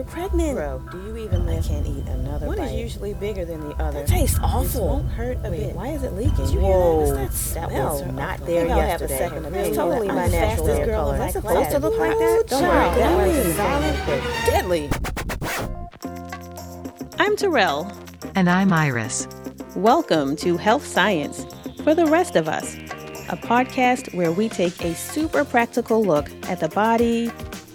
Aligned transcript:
We're 0.00 0.06
pregnant. 0.06 0.56
Bro, 0.56 0.82
do 0.92 0.98
you 1.08 1.16
even 1.18 1.44
live? 1.44 1.62
I 1.62 1.68
can't 1.68 1.86
eat 1.86 2.06
another 2.08 2.46
One 2.46 2.56
bite. 2.56 2.68
is 2.68 2.72
usually 2.72 3.12
bigger 3.12 3.44
than 3.44 3.60
the 3.68 3.74
other. 3.74 3.98
That 4.00 4.08
tastes 4.08 4.36
This 4.38 4.42
awful. 4.42 4.86
won't 4.88 5.10
hurt 5.10 5.36
a 5.44 5.50
Wait, 5.50 5.58
bit. 5.60 5.76
why 5.76 5.88
is 5.88 6.02
it 6.04 6.14
leaking? 6.14 6.36
Did 6.36 6.54
you 6.54 6.60
Whoa, 6.60 7.04
hear 7.04 7.14
that? 7.16 7.22
What's 7.24 7.52
that 7.52 7.68
that 7.68 7.84
was 7.84 8.00
smell? 8.00 8.12
not 8.14 8.40
I 8.40 8.44
there 8.46 8.60
think 8.62 8.70
I'll 8.72 8.80
have 8.80 8.88
a 9.02 9.04
yesterday. 9.04 9.18
second 9.18 9.52
That's 9.52 9.76
totally 9.76 10.08
I'm 10.08 10.14
my 10.14 10.26
natural 10.28 10.40
fastest 10.66 10.78
hair 10.78 10.86
girl 10.86 11.02
color. 11.02 11.12
in 11.12 11.18
my 11.20 11.24
It's 11.26 11.34
supposed 11.34 11.70
to 11.72 11.78
look 11.80 11.98
like 11.98 12.12
Ooh, 12.12 12.18
that. 12.18 12.44
Don't 12.48 12.62
worry, 12.62 12.70
child, 12.72 12.96
that 12.96 13.10
that 13.10 13.26
was 13.26 13.46
was 13.46 13.56
solid, 13.56 14.24
deadly. 14.46 14.90
I'm 17.18 17.36
Terrell. 17.36 17.92
And 18.34 18.48
I'm 18.48 18.72
Iris. 18.72 19.28
Welcome 19.76 20.34
to 20.36 20.56
Health 20.56 20.86
Science 20.86 21.44
for 21.84 21.94
the 21.94 22.06
Rest 22.06 22.36
of 22.36 22.48
Us, 22.48 22.74
a 23.28 23.36
podcast 23.36 24.14
where 24.14 24.32
we 24.32 24.48
take 24.48 24.82
a 24.82 24.94
super 24.94 25.44
practical 25.44 26.02
look 26.02 26.30
at 26.48 26.58
the 26.60 26.70
body, 26.70 27.30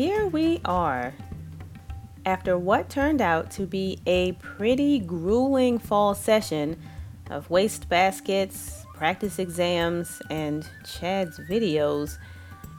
here 0.00 0.26
we 0.28 0.58
are. 0.64 1.12
After 2.24 2.56
what 2.56 2.88
turned 2.88 3.20
out 3.20 3.50
to 3.50 3.66
be 3.66 4.00
a 4.06 4.32
pretty 4.32 4.98
grueling 4.98 5.78
fall 5.78 6.14
session 6.14 6.80
of 7.28 7.50
waste 7.50 7.86
baskets, 7.90 8.86
practice 8.94 9.38
exams, 9.38 10.22
and 10.30 10.66
Chad's 10.86 11.38
videos, 11.40 12.16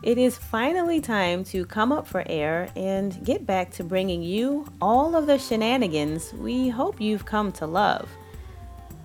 it 0.01 0.17
is 0.17 0.35
finally 0.35 0.99
time 0.99 1.43
to 1.43 1.63
come 1.63 1.91
up 1.91 2.07
for 2.07 2.23
air 2.25 2.71
and 2.75 3.23
get 3.23 3.45
back 3.45 3.69
to 3.73 3.83
bringing 3.83 4.23
you 4.23 4.65
all 4.81 5.15
of 5.15 5.27
the 5.27 5.37
shenanigans 5.37 6.33
we 6.33 6.69
hope 6.69 6.99
you've 6.99 7.25
come 7.25 7.51
to 7.51 7.67
love. 7.67 8.09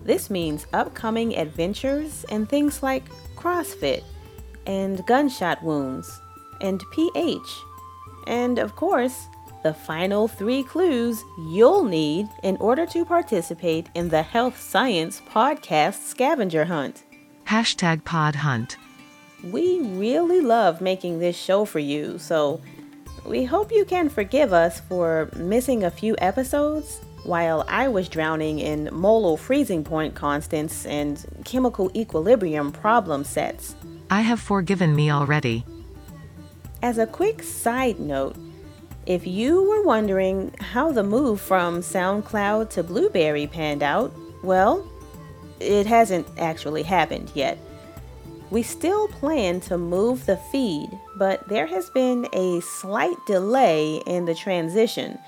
This 0.02 0.30
means 0.30 0.66
upcoming 0.72 1.36
adventures 1.36 2.24
and 2.30 2.48
things 2.48 2.82
like 2.82 3.04
CrossFit 3.34 4.04
and 4.66 5.04
gunshot 5.04 5.62
wounds 5.62 6.18
and 6.62 6.82
pH. 6.92 7.62
And 8.26 8.58
of 8.58 8.76
course, 8.76 9.28
the 9.62 9.74
final 9.74 10.28
three 10.28 10.62
clues 10.62 11.24
you'll 11.38 11.84
need 11.84 12.28
in 12.42 12.56
order 12.58 12.86
to 12.86 13.04
participate 13.04 13.88
in 13.94 14.08
the 14.08 14.22
Health 14.22 14.60
Science 14.60 15.20
Podcast 15.28 16.06
Scavenger 16.06 16.64
Hunt. 16.64 17.04
Hashtag 17.46 18.04
pod 18.04 18.36
hunt. 18.36 18.76
We 19.42 19.80
really 19.80 20.40
love 20.40 20.80
making 20.80 21.18
this 21.18 21.36
show 21.36 21.64
for 21.64 21.78
you, 21.78 22.18
so 22.18 22.60
we 23.24 23.44
hope 23.44 23.72
you 23.72 23.84
can 23.84 24.08
forgive 24.08 24.52
us 24.52 24.80
for 24.80 25.30
missing 25.34 25.84
a 25.84 25.90
few 25.90 26.16
episodes 26.18 27.00
while 27.24 27.64
I 27.68 27.88
was 27.88 28.08
drowning 28.08 28.60
in 28.60 28.86
molal 28.92 29.38
freezing 29.38 29.82
point 29.82 30.14
constants 30.14 30.86
and 30.86 31.24
chemical 31.44 31.90
equilibrium 31.94 32.70
problem 32.70 33.24
sets. 33.24 33.74
I 34.10 34.20
have 34.20 34.40
forgiven 34.40 34.94
me 34.94 35.10
already. 35.10 35.64
As 36.82 36.98
a 36.98 37.06
quick 37.06 37.42
side 37.42 37.98
note, 37.98 38.36
if 39.06 39.26
you 39.26 39.62
were 39.62 39.82
wondering 39.82 40.54
how 40.60 40.92
the 40.92 41.02
move 41.02 41.40
from 41.40 41.80
SoundCloud 41.80 42.70
to 42.70 42.82
Blubrry 42.82 43.46
panned 43.46 43.82
out, 43.82 44.12
well, 44.42 44.86
it 45.58 45.86
hasn't 45.86 46.26
actually 46.36 46.82
happened 46.82 47.30
yet. 47.34 47.58
We 48.50 48.62
still 48.62 49.08
plan 49.08 49.60
to 49.60 49.78
move 49.78 50.26
the 50.26 50.36
feed, 50.36 50.88
but 51.16 51.48
there 51.48 51.66
has 51.66 51.88
been 51.90 52.28
a 52.32 52.60
slight 52.60 53.16
delay 53.26 54.02
in 54.06 54.26
the 54.26 54.34
transition, 54.34 55.18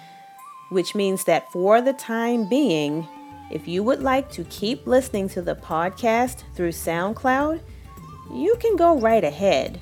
which 0.68 0.94
means 0.94 1.24
that 1.24 1.50
for 1.50 1.80
the 1.80 1.94
time 1.94 2.48
being, 2.48 3.08
if 3.50 3.66
you 3.66 3.82
would 3.82 4.02
like 4.02 4.30
to 4.32 4.44
keep 4.44 4.86
listening 4.86 5.28
to 5.30 5.42
the 5.42 5.56
podcast 5.56 6.44
through 6.54 6.72
SoundCloud, 6.72 7.60
you 8.32 8.54
can 8.60 8.76
go 8.76 8.98
right 8.98 9.24
ahead 9.24 9.80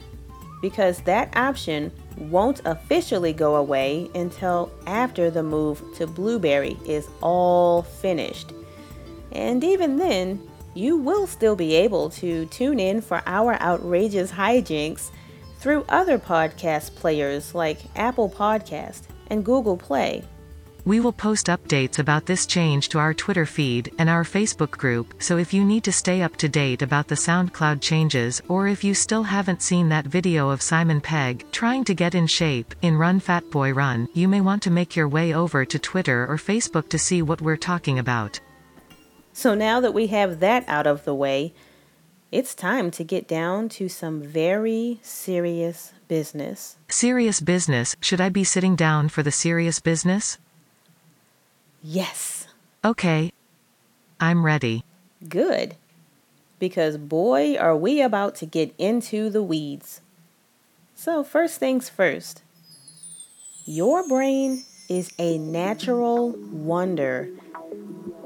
because 0.60 1.00
that 1.02 1.36
option 1.36 1.92
won't 2.16 2.62
officially 2.64 3.32
go 3.32 3.56
away 3.56 4.10
until 4.14 4.70
after 4.86 5.30
the 5.30 5.42
move 5.42 5.82
to 5.96 6.06
Blubrry 6.06 6.76
is 6.86 7.08
all 7.20 7.82
finished. 7.82 8.52
And 9.32 9.62
even 9.62 9.96
then, 9.96 10.40
you 10.74 10.96
will 10.96 11.26
still 11.26 11.56
be 11.56 11.74
able 11.74 12.10
to 12.10 12.46
tune 12.46 12.78
in 12.78 13.00
for 13.00 13.22
our 13.26 13.60
outrageous 13.60 14.30
hijinks 14.30 15.10
through 15.58 15.84
other 15.88 16.18
podcast 16.18 16.94
players 16.94 17.54
like 17.54 17.78
Apple 17.96 18.28
Podcast 18.28 19.02
and 19.28 19.44
Google 19.44 19.76
Play. 19.76 20.22
We 20.86 21.00
will 21.00 21.12
post 21.12 21.48
updates 21.48 21.98
about 21.98 22.26
this 22.26 22.47
change 22.47 22.91
to 22.91 23.00
our 23.00 23.12
Twitter 23.12 23.44
feed 23.44 23.92
and 23.98 24.08
our 24.08 24.22
Facebook 24.22 24.70
group, 24.70 25.14
so 25.19 25.36
if 25.36 25.52
you 25.52 25.64
need 25.64 25.82
to 25.82 25.91
stay 25.91 26.22
up 26.22 26.36
to 26.36 26.48
date 26.48 26.80
about 26.80 27.08
the 27.08 27.16
SoundCloud 27.16 27.80
changes, 27.80 28.41
or 28.47 28.69
if 28.69 28.84
you 28.84 28.94
still 28.94 29.24
haven't 29.24 29.62
seen 29.62 29.88
that 29.88 30.06
video 30.06 30.48
of 30.48 30.62
Simon 30.62 31.00
Pegg 31.00 31.44
trying 31.50 31.82
to 31.86 31.94
get 31.94 32.14
in 32.14 32.28
shape 32.28 32.72
in 32.82 32.97
Run 32.97 33.19
Fat 33.19 33.50
Boy 33.50 33.72
Run, 33.72 34.08
you 34.14 34.28
may 34.28 34.41
want 34.41 34.62
to 34.62 34.70
make 34.70 34.94
your 34.94 35.08
way 35.08 35.34
over 35.34 35.64
to 35.64 35.76
Twitter 35.76 36.24
or 36.28 36.36
Facebook 36.36 36.88
to 36.91 37.00
see 37.00 37.20
what 37.20 37.42
we're 37.42 37.56
talking 37.56 37.98
about. 37.98 38.38
So 39.32 39.56
now 39.56 39.80
that 39.80 39.92
we 39.92 40.06
have 40.06 40.38
that 40.38 40.64
out 40.68 40.86
of 40.86 41.04
the 41.04 41.16
way, 41.16 41.53
it's 42.30 42.54
time 42.54 42.92
to 42.92 43.03
get 43.03 43.26
down 43.26 43.70
to 43.70 43.88
some 43.88 44.22
very 44.22 45.00
serious 45.03 45.92
business. 46.06 46.76
Serious 46.88 47.41
business, 47.41 47.97
should 48.00 48.20
I 48.20 48.28
be 48.28 48.44
sitting 48.44 48.76
down 48.76 49.08
for 49.08 49.24
the 49.24 49.32
serious 49.32 49.80
business? 49.80 50.38
Yes, 51.88 52.48
Okay. 52.84 53.30
I'm 54.19 54.44
ready. 54.44 54.82
good. 55.28 55.76
Because 56.58 56.97
boy, 56.98 57.56
are 57.56 57.76
we 57.76 58.02
about 58.02 58.34
to 58.36 58.47
get 58.47 58.74
into 58.76 59.30
the 59.30 59.42
weeds. 59.42 60.00
So, 60.97 61.22
first 61.22 61.60
things 61.60 61.88
first, 61.88 62.42
your 63.66 64.06
brain 64.08 64.64
is 64.88 65.12
a 65.20 65.38
natural 65.38 66.30
wonder. 66.50 67.28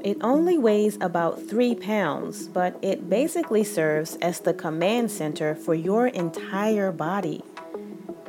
It 0.03 0.17
only 0.21 0.57
weighs 0.57 0.97
about 0.99 1.47
three 1.47 1.75
pounds, 1.75 2.47
but 2.47 2.79
it 2.81 3.11
basically 3.11 3.63
serves 3.63 4.15
as 4.23 4.39
the 4.39 4.55
command 4.55 5.11
center 5.11 5.53
for 5.53 5.75
your 5.75 6.07
entire 6.07 6.91
body. 6.91 7.43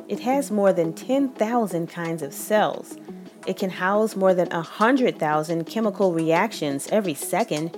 It 0.07 0.19
has 0.19 0.51
more 0.51 0.73
than 0.73 0.93
10,000 0.93 1.87
kinds 1.87 2.21
of 2.21 2.33
cells. 2.35 2.97
It 3.45 3.57
can 3.57 3.69
house 3.69 4.15
more 4.15 4.33
than 4.33 4.49
100,000 4.49 5.65
chemical 5.65 6.13
reactions 6.13 6.87
every 6.91 7.13
second, 7.13 7.77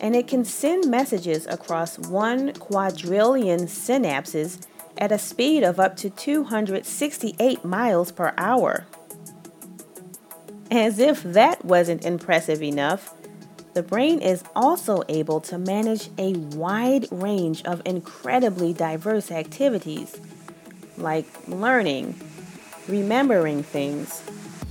and 0.00 0.16
it 0.16 0.26
can 0.26 0.44
send 0.44 0.90
messages 0.90 1.46
across 1.46 1.98
one 1.98 2.52
quadrillion 2.54 3.60
synapses 3.60 4.66
at 4.98 5.12
a 5.12 5.18
speed 5.18 5.62
of 5.62 5.78
up 5.78 5.96
to 5.98 6.10
268 6.10 7.64
miles 7.64 8.12
per 8.12 8.34
hour. 8.36 8.86
As 10.70 10.98
if 10.98 11.22
that 11.22 11.64
wasn't 11.64 12.04
impressive 12.04 12.62
enough, 12.62 13.14
the 13.74 13.82
brain 13.82 14.20
is 14.20 14.42
also 14.54 15.02
able 15.08 15.40
to 15.42 15.58
manage 15.58 16.08
a 16.16 16.32
wide 16.32 17.06
range 17.10 17.62
of 17.64 17.82
incredibly 17.84 18.72
diverse 18.72 19.30
activities, 19.30 20.20
like 20.96 21.26
learning, 21.48 22.18
remembering 22.88 23.62
things, 23.62 24.22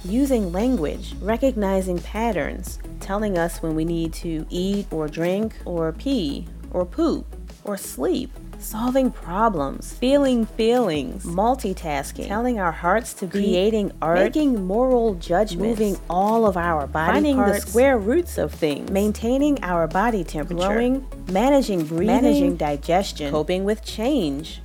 using 0.05 0.51
language, 0.51 1.15
recognizing 1.21 1.99
patterns, 1.99 2.79
telling 2.99 3.37
us 3.37 3.61
when 3.61 3.75
we 3.75 3.85
need 3.85 4.13
to 4.13 4.45
eat 4.49 4.87
or 4.91 5.07
drink 5.07 5.55
or 5.65 5.91
pee 5.93 6.47
or 6.71 6.85
poop 6.85 7.25
or 7.63 7.77
sleep, 7.77 8.29
solving 8.59 9.11
problems, 9.11 9.93
feeling 9.93 10.45
feelings, 10.45 11.25
multitasking, 11.25 12.27
telling 12.27 12.59
our 12.59 12.71
hearts 12.71 13.13
to 13.13 13.27
creating 13.27 13.91
art, 14.01 14.19
making 14.19 14.65
moral 14.65 15.15
judgments, 15.15 15.79
moving 15.79 15.97
all 16.09 16.45
of 16.45 16.57
our 16.57 16.87
body 16.87 17.13
finding 17.13 17.35
parts, 17.35 17.63
the 17.63 17.69
square 17.69 17.97
roots 17.97 18.37
of 18.37 18.53
things, 18.53 18.89
maintaining 18.91 19.61
our 19.63 19.87
body 19.87 20.23
temperature, 20.23 20.67
growing, 20.67 21.07
managing 21.29 21.85
breathing, 21.85 22.07
managing 22.07 22.55
digestion, 22.57 23.31
coping 23.31 23.63
with 23.63 23.83
change. 23.83 24.61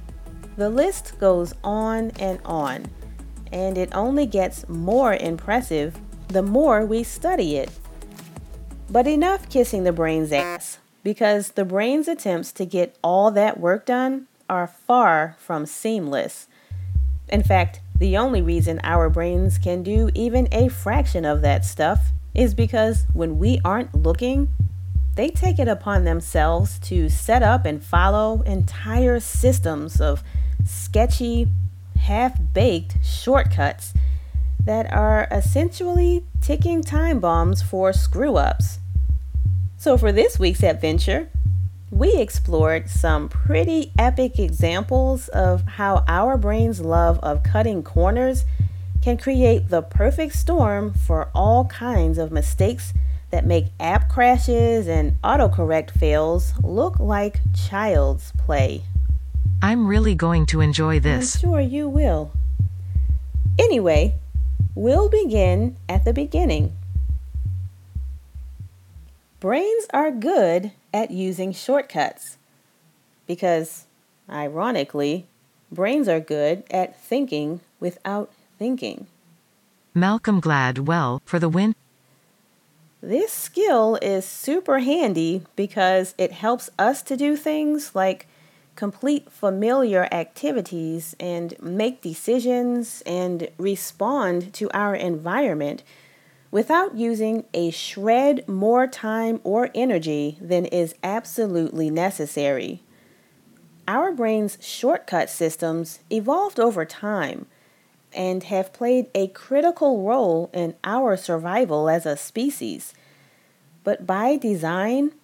The 0.56 0.70
list 0.70 1.19
goes 1.20 1.55
on 1.62 2.11
and 2.19 2.41
on, 2.44 2.87
and 3.53 3.79
it 3.79 3.95
only 3.95 4.27
gets 4.27 4.69
more 4.69 5.15
impressive 5.15 5.97
the 6.29 6.43
more 6.43 6.85
we 6.85 7.03
study 7.03 7.56
it. 7.56 7.71
But 8.91 9.06
enough 9.06 9.49
kissing 9.49 9.85
the 9.85 9.93
brain's 9.93 10.33
ass, 10.33 10.79
because 11.03 11.53
the 11.53 11.65
brain's 11.65 12.09
attempts 12.09 12.53
to 12.53 12.65
get 12.67 12.97
all 13.03 13.31
that 13.31 13.59
work 13.61 13.87
done 13.87 14.27
are 14.49 14.67
far 14.67 15.37
from 15.39 15.67
seamless. 15.67 16.47
In 17.29 17.43
fact, 17.43 17.81
The 17.99 18.17
only 18.17 18.43
reason 18.43 18.81
our 18.85 19.11
brains 19.11 19.59
can 19.59 19.83
do 19.83 20.11
even 20.15 20.49
a 20.53 20.69
fraction 20.69 21.25
of 21.25 21.43
that 21.43 21.65
stuff 21.65 22.12
is 22.33 22.55
because 22.55 23.06
when 23.12 23.39
we 23.39 23.61
aren't 23.65 23.93
looking, 23.93 24.49
they 25.17 25.31
take 25.31 25.59
it 25.59 25.67
upon 25.67 26.05
themselves 26.05 26.79
to 26.81 27.09
set 27.09 27.43
up 27.43 27.65
and 27.65 27.83
follow 27.83 28.43
entire 28.43 29.19
systems 29.19 30.01
of 30.01 30.23
sketchy, 30.65 31.49
half 31.99 32.39
baked 32.53 32.97
shortcuts 33.05 33.93
that 34.65 34.93
are 34.93 35.29
essentially 35.31 36.25
ticking 36.41 36.83
time 36.83 37.21
bombs 37.21 37.62
for 37.62 37.93
screw 37.93 38.37
ups. 38.37 38.79
So, 39.77 39.97
for 39.97 40.12
this 40.12 40.39
week's 40.39 40.62
adventure, 40.62 41.29
we 41.91 42.17
explored 42.17 42.91
some 42.91 43.29
pretty 43.29 43.93
epic 43.99 44.39
examples 44.39 45.29
of 45.29 45.62
how 45.62 46.05
our 46.06 46.37
brain's 46.37 46.81
love 46.81 47.19
of 47.21 47.43
cutting 47.43 47.83
corners 47.83 48.44
can 49.01 49.17
create 49.17 49.69
the 49.69 49.81
perfect 49.81 50.35
storm 50.35 50.93
for 50.93 51.31
all 51.35 51.65
kinds 51.67 52.19
of 52.19 52.31
mistakes 52.31 52.93
that 53.31 53.47
make 53.47 53.67
app 53.79 54.11
crashes 54.11 54.87
and 54.87 55.21
autocorrect 55.23 55.91
fails 55.93 56.53
look 56.62 56.99
like 56.99 57.41
child's 57.55 58.33
play. 58.37 58.83
I'm 59.60 59.87
really 59.87 60.14
going 60.14 60.46
to 60.46 60.60
enjoy 60.60 61.00
this. 61.00 61.34
I'm 61.34 61.40
sure 61.40 61.60
you 61.60 61.88
will. 61.88 62.31
Anyway, 63.58 64.14
we'll 64.75 65.08
begin 65.08 65.76
at 65.88 66.05
the 66.05 66.12
beginning. 66.12 66.76
Brains 69.40 69.87
are 69.93 70.10
good 70.10 70.72
at 70.94 71.10
using 71.10 71.52
shortcuts 71.52 72.38
because, 73.26 73.87
ironically, 74.31 75.26
brains 75.70 76.08
are 76.08 76.20
good 76.20 76.62
at 76.70 77.00
thinking 77.00 77.60
without 77.81 78.32
thinking. 78.58 79.06
Malcolm 79.94 80.40
Gladwell 80.40 81.20
for 81.25 81.38
the 81.38 81.49
win. 81.49 81.75
This 83.00 83.32
skill 83.32 83.96
is 84.02 84.25
super 84.25 84.81
handy 84.81 85.43
because 85.56 86.14
it 86.19 86.32
helps 86.32 86.70
us 86.78 87.02
to 87.02 87.16
do 87.16 87.37
things 87.37 87.94
like 87.94 88.26
complete 88.79 89.29
familiar 89.29 90.07
activities 90.13 91.17
and 91.19 91.53
make 91.61 92.01
decisions 92.01 93.03
and 93.05 93.49
respond 93.59 94.53
to 94.53 94.71
our 94.71 94.95
environment 94.95 95.83
without 96.53 96.95
using 96.95 97.45
a 97.53 97.73
shred 97.73 98.47
more 98.47 98.87
time 98.87 99.41
or 99.43 99.69
energy 99.75 100.39
than 100.41 100.65
is 100.65 100.95
absolutely 101.03 101.91
necessary. 101.91 102.81
Our 103.89 104.13
brain's 104.13 104.57
shortcut 104.61 105.29
systems 105.29 105.99
evolved 106.09 106.61
over 106.61 106.85
time 106.85 107.47
and 108.13 108.45
have 108.45 108.73
played 108.73 109.11
a 109.13 109.27
critical 109.27 110.05
role 110.05 110.51
in 110.55 110.77
our 110.85 111.17
survival 111.17 111.89
as 111.89 112.07
a 112.07 112.17
species. 112.17 112.95
But 113.83 114.07
by 114.07 114.37
design, 114.37 115.15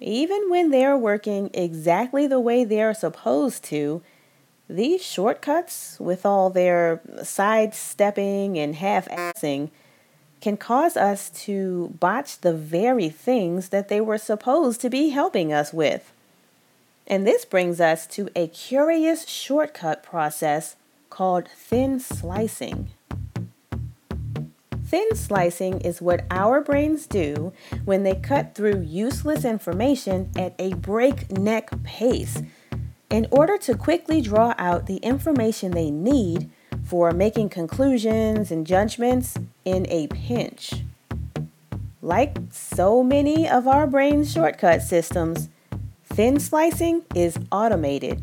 even 0.00 0.50
when 0.50 0.70
they're 0.70 0.96
working 0.96 1.50
exactly 1.54 2.26
the 2.26 2.40
way 2.40 2.64
they're 2.64 2.94
supposed 2.94 3.64
to, 3.64 4.02
these 4.68 5.04
shortcuts, 5.04 5.96
with 6.00 6.26
all 6.26 6.50
their 6.50 7.00
sidestepping 7.22 8.58
and 8.58 8.74
half 8.76 9.08
assing, 9.08 9.70
can 10.40 10.56
cause 10.56 10.96
us 10.96 11.30
to 11.30 11.94
botch 11.98 12.40
the 12.40 12.52
very 12.52 13.08
things 13.08 13.70
that 13.70 13.88
they 13.88 14.00
were 14.00 14.18
supposed 14.18 14.80
to 14.80 14.90
be 14.90 15.10
helping 15.10 15.52
us 15.52 15.72
with. 15.72 16.12
And 17.06 17.26
this 17.26 17.44
brings 17.44 17.80
us 17.80 18.06
to 18.08 18.28
a 18.34 18.48
curious 18.48 19.28
shortcut 19.28 20.02
process 20.02 20.76
called 21.10 21.48
thin 21.48 22.00
slicing. 22.00 22.88
Thin 24.86 25.16
slicing 25.16 25.80
is 25.80 26.00
what 26.00 26.24
our 26.30 26.60
brains 26.60 27.08
do 27.08 27.52
when 27.84 28.04
they 28.04 28.14
cut 28.14 28.54
through 28.54 28.82
useless 28.82 29.44
information 29.44 30.30
at 30.36 30.54
a 30.60 30.74
breakneck 30.74 31.82
pace 31.82 32.40
in 33.10 33.26
order 33.32 33.58
to 33.58 33.74
quickly 33.74 34.20
draw 34.20 34.54
out 34.58 34.86
the 34.86 34.98
information 34.98 35.72
they 35.72 35.90
need 35.90 36.50
for 36.84 37.10
making 37.10 37.48
conclusions 37.48 38.52
and 38.52 38.64
judgments 38.64 39.36
in 39.64 39.86
a 39.88 40.06
pinch. 40.06 40.72
Like 42.00 42.36
so 42.52 43.02
many 43.02 43.48
of 43.48 43.66
our 43.66 43.88
brain's 43.88 44.32
shortcut 44.32 44.82
systems, 44.82 45.48
thin 46.04 46.38
slicing 46.38 47.02
is 47.12 47.36
automated, 47.50 48.22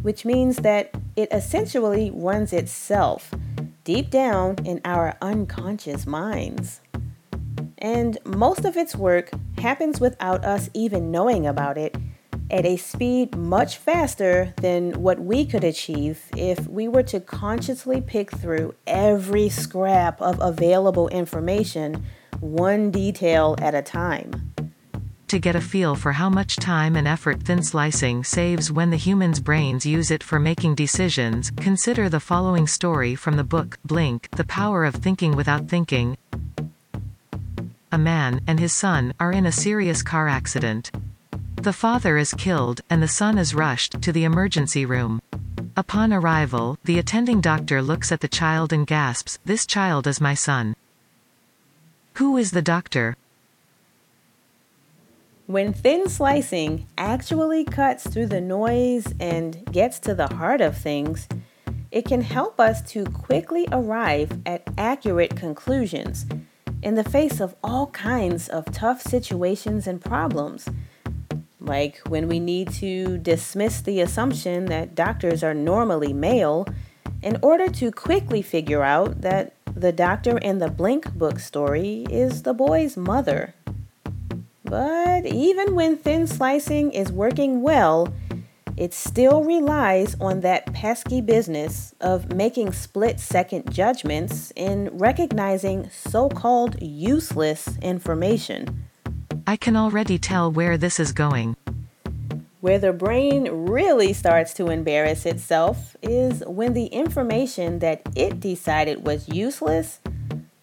which 0.00 0.24
means 0.24 0.56
that 0.58 0.90
it 1.16 1.28
essentially 1.30 2.10
runs 2.14 2.54
itself 2.54 3.34
deep 3.88 4.10
down 4.10 4.54
in 4.66 4.78
our 4.84 5.16
unconscious 5.22 6.06
minds. 6.06 6.82
And 7.78 8.18
most 8.22 8.66
of 8.66 8.76
its 8.76 8.94
work 8.94 9.30
happens 9.56 9.98
without 9.98 10.44
us 10.44 10.68
even 10.74 11.10
knowing 11.10 11.46
about 11.46 11.78
it 11.78 11.96
at 12.50 12.66
a 12.66 12.76
speed 12.76 13.34
much 13.34 13.78
faster 13.78 14.52
than 14.60 14.92
what 15.00 15.18
we 15.18 15.46
could 15.46 15.64
achieve 15.64 16.22
if 16.36 16.68
we 16.68 16.86
were 16.86 17.02
to 17.04 17.18
consciously 17.18 18.02
pick 18.02 18.30
through 18.30 18.74
every 18.86 19.48
scrap 19.48 20.20
of 20.20 20.38
available 20.38 21.08
information, 21.08 22.04
one 22.40 22.90
detail 22.90 23.56
at 23.58 23.74
a 23.74 23.80
time. 23.80 24.47
To 25.28 25.38
get 25.38 25.56
a 25.56 25.60
feel 25.60 25.94
for 25.94 26.12
how 26.12 26.30
much 26.30 26.56
time 26.56 26.96
and 26.96 27.06
effort 27.06 27.42
thin 27.42 27.62
slicing 27.62 28.24
saves 28.24 28.72
when 28.72 28.88
the 28.88 28.96
human's 28.96 29.40
brains 29.40 29.84
use 29.84 30.10
it 30.10 30.22
for 30.22 30.38
making 30.40 30.74
decisions, 30.74 31.50
consider 31.50 32.08
the 32.08 32.18
following 32.18 32.66
story 32.66 33.14
from 33.14 33.36
the 33.36 33.44
book, 33.44 33.78
Blink, 33.84 34.30
The 34.30 34.44
Power 34.44 34.86
of 34.86 34.94
Thinking 34.94 35.36
Without 35.36 35.68
Thinking. 35.68 36.16
A 37.92 37.98
man 37.98 38.40
and 38.46 38.58
his 38.58 38.72
son 38.72 39.12
are 39.20 39.30
in 39.30 39.44
a 39.44 39.52
serious 39.52 40.02
car 40.02 40.28
accident. 40.28 40.90
The 41.56 41.74
father 41.74 42.16
is 42.16 42.32
killed, 42.32 42.80
and 42.88 43.02
the 43.02 43.06
son 43.06 43.36
is 43.36 43.54
rushed 43.54 44.00
to 44.00 44.12
the 44.12 44.24
emergency 44.24 44.86
room. 44.86 45.20
Upon 45.76 46.10
arrival, 46.10 46.78
the 46.84 46.98
attending 46.98 47.42
doctor 47.42 47.82
looks 47.82 48.10
at 48.10 48.20
the 48.20 48.28
child 48.28 48.72
and 48.72 48.86
gasps, 48.86 49.38
This 49.44 49.66
child 49.66 50.06
is 50.06 50.22
my 50.22 50.32
son. 50.32 50.74
Who 52.14 52.38
is 52.38 52.52
the 52.52 52.62
doctor? 52.62 53.14
When 55.48 55.72
thin 55.72 56.10
slicing 56.10 56.88
actually 56.98 57.64
cuts 57.64 58.06
through 58.06 58.26
the 58.26 58.40
noise 58.42 59.14
and 59.18 59.64
gets 59.72 59.98
to 60.00 60.14
the 60.14 60.26
heart 60.26 60.60
of 60.60 60.76
things, 60.76 61.26
it 61.90 62.04
can 62.04 62.20
help 62.20 62.60
us 62.60 62.82
to 62.92 63.06
quickly 63.06 63.66
arrive 63.72 64.42
at 64.44 64.68
accurate 64.76 65.36
conclusions 65.36 66.26
in 66.82 66.96
the 66.96 67.02
face 67.02 67.40
of 67.40 67.56
all 67.64 67.86
kinds 67.86 68.50
of 68.50 68.66
tough 68.72 69.00
situations 69.00 69.86
and 69.86 70.02
problems 70.02 70.68
like 71.58 71.96
when 72.08 72.28
we 72.28 72.40
need 72.40 72.70
to 72.72 73.16
dismiss 73.16 73.80
the 73.80 74.02
assumption 74.02 74.66
that 74.66 74.94
doctors 74.94 75.42
are 75.42 75.54
normally 75.54 76.12
male 76.12 76.66
in 77.22 77.38
order 77.42 77.68
to 77.68 77.90
quickly 77.90 78.42
figure 78.42 78.82
out 78.82 79.22
that 79.22 79.54
the 79.74 79.92
doctor 79.92 80.36
in 80.36 80.58
the 80.58 80.70
Blink 80.70 81.14
book 81.14 81.38
story 81.38 82.04
is 82.10 82.42
the 82.42 82.52
boy's 82.52 82.98
mother. 82.98 83.54
But 84.68 85.24
even 85.24 85.74
when 85.74 85.96
thin 85.96 86.26
slicing 86.26 86.92
is 86.92 87.10
working 87.10 87.62
well, 87.62 88.12
it 88.76 88.92
still 88.92 89.42
relies 89.42 90.14
on 90.20 90.40
that 90.42 90.72
pesky 90.74 91.22
business 91.22 91.94
of 92.02 92.34
making 92.34 92.72
split 92.74 93.18
second 93.18 93.72
judgments 93.72 94.52
in 94.54 94.90
recognizing 94.92 95.88
so 95.88 96.28
called 96.28 96.76
useless 96.82 97.78
information. 97.80 98.84
I 99.46 99.56
can 99.56 99.74
already 99.74 100.18
tell 100.18 100.52
where 100.52 100.76
this 100.76 101.00
is 101.00 101.12
going. 101.12 101.56
Where 102.60 102.78
the 102.78 102.92
brain 102.92 103.48
really 103.50 104.12
starts 104.12 104.52
to 104.54 104.68
embarrass 104.68 105.24
itself 105.24 105.96
is 106.02 106.42
when 106.46 106.74
the 106.74 106.86
information 106.86 107.78
that 107.78 108.02
it 108.14 108.38
decided 108.38 109.06
was 109.06 109.28
useless 109.30 110.00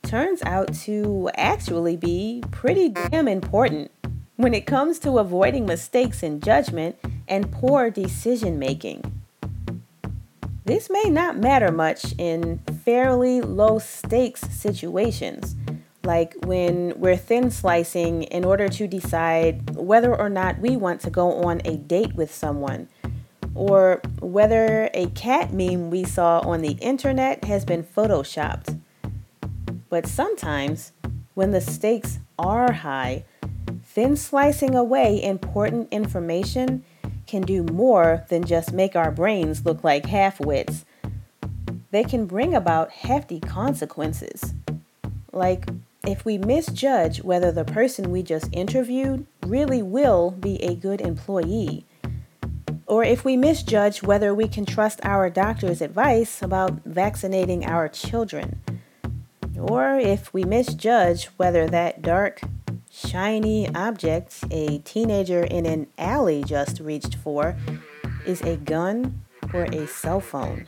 turns 0.03 0.43
out 0.43 0.71
to 0.73 1.31
actually 1.35 1.97
be 1.97 2.43
pretty 2.51 2.89
damn 2.89 3.27
important 3.27 3.91
when 4.35 4.53
it 4.53 4.65
comes 4.65 4.99
to 4.99 5.17
avoiding 5.17 5.65
mistakes 5.65 6.23
in 6.23 6.39
judgment 6.39 6.97
and 7.27 7.51
poor 7.51 7.89
decision 7.89 8.59
making. 8.59 9.21
This 10.65 10.89
may 10.89 11.09
not 11.09 11.37
matter 11.37 11.71
much 11.71 12.13
in 12.17 12.59
fairly 12.83 13.41
low 13.41 13.79
stakes 13.79 14.41
situations 14.41 15.55
like 16.05 16.35
when 16.45 16.93
we're 16.97 17.17
thin 17.17 17.51
slicing 17.51 18.23
in 18.23 18.45
order 18.45 18.69
to 18.69 18.87
decide 18.87 19.75
whether 19.75 20.15
or 20.15 20.29
not 20.29 20.59
we 20.59 20.77
want 20.77 21.01
to 21.01 21.09
go 21.09 21.43
on 21.43 21.61
a 21.65 21.77
date 21.77 22.13
with 22.13 22.33
someone, 22.33 22.87
or 23.53 24.01
whether 24.21 24.89
a 24.93 25.07
cat 25.07 25.53
meme 25.53 25.89
we 25.89 26.03
saw 26.03 26.39
on 26.39 26.61
the 26.61 26.73
internet 26.73 27.43
has 27.45 27.65
been 27.65 27.83
photoshopped. 27.83 28.79
But 29.89 30.07
sometimes, 30.07 30.91
when 31.33 31.51
the 31.51 31.61
stakes 31.61 32.19
are 32.37 32.71
high, 32.71 33.25
thin 33.95 34.15
slicing 34.15 34.75
away 34.75 35.23
important 35.23 35.87
information 35.91 36.83
can 37.25 37.41
do 37.41 37.63
more 37.63 38.23
than 38.29 38.45
just 38.45 38.71
make 38.71 38.95
our 38.95 39.09
brains 39.09 39.65
look 39.65 39.83
like 39.83 40.05
half 40.05 40.39
wits 40.39 40.85
they 41.95 42.03
can 42.03 42.25
bring 42.25 42.53
about 42.53 42.91
hefty 42.91 43.39
consequences. 43.39 44.53
Like, 45.31 45.69
if 46.05 46.25
we 46.25 46.37
misjudge 46.37 47.23
whether 47.23 47.53
the 47.53 47.63
person 47.63 48.11
we 48.11 48.21
just 48.21 48.49
interviewed 48.51 49.25
really 49.45 49.81
will 49.81 50.31
be 50.31 50.61
a 50.61 50.75
good 50.75 50.99
employee, 50.99 51.85
or 52.85 53.05
if 53.05 53.23
we 53.23 53.37
misjudge 53.37 54.03
whether 54.03 54.33
we 54.33 54.49
can 54.49 54.65
trust 54.65 54.99
our 55.03 55.29
doctor's 55.29 55.81
advice 55.81 56.41
about 56.41 56.83
vaccinating 56.83 57.65
our 57.65 57.87
children, 57.87 58.59
or 59.57 59.97
if 59.97 60.33
we 60.33 60.43
misjudge 60.43 61.27
whether 61.37 61.65
that 61.65 62.01
dark, 62.01 62.41
shiny 62.95 63.67
object 63.75 64.43
a 64.51 64.79
teenager 64.79 65.43
in 65.43 65.65
an 65.65 65.87
alley 65.97 66.43
just 66.43 66.79
reached 66.79 67.15
for 67.15 67.57
is 68.25 68.41
a 68.41 68.55
gun 68.55 69.21
or 69.53 69.63
a 69.65 69.85
cell 69.87 70.21
phone. 70.21 70.65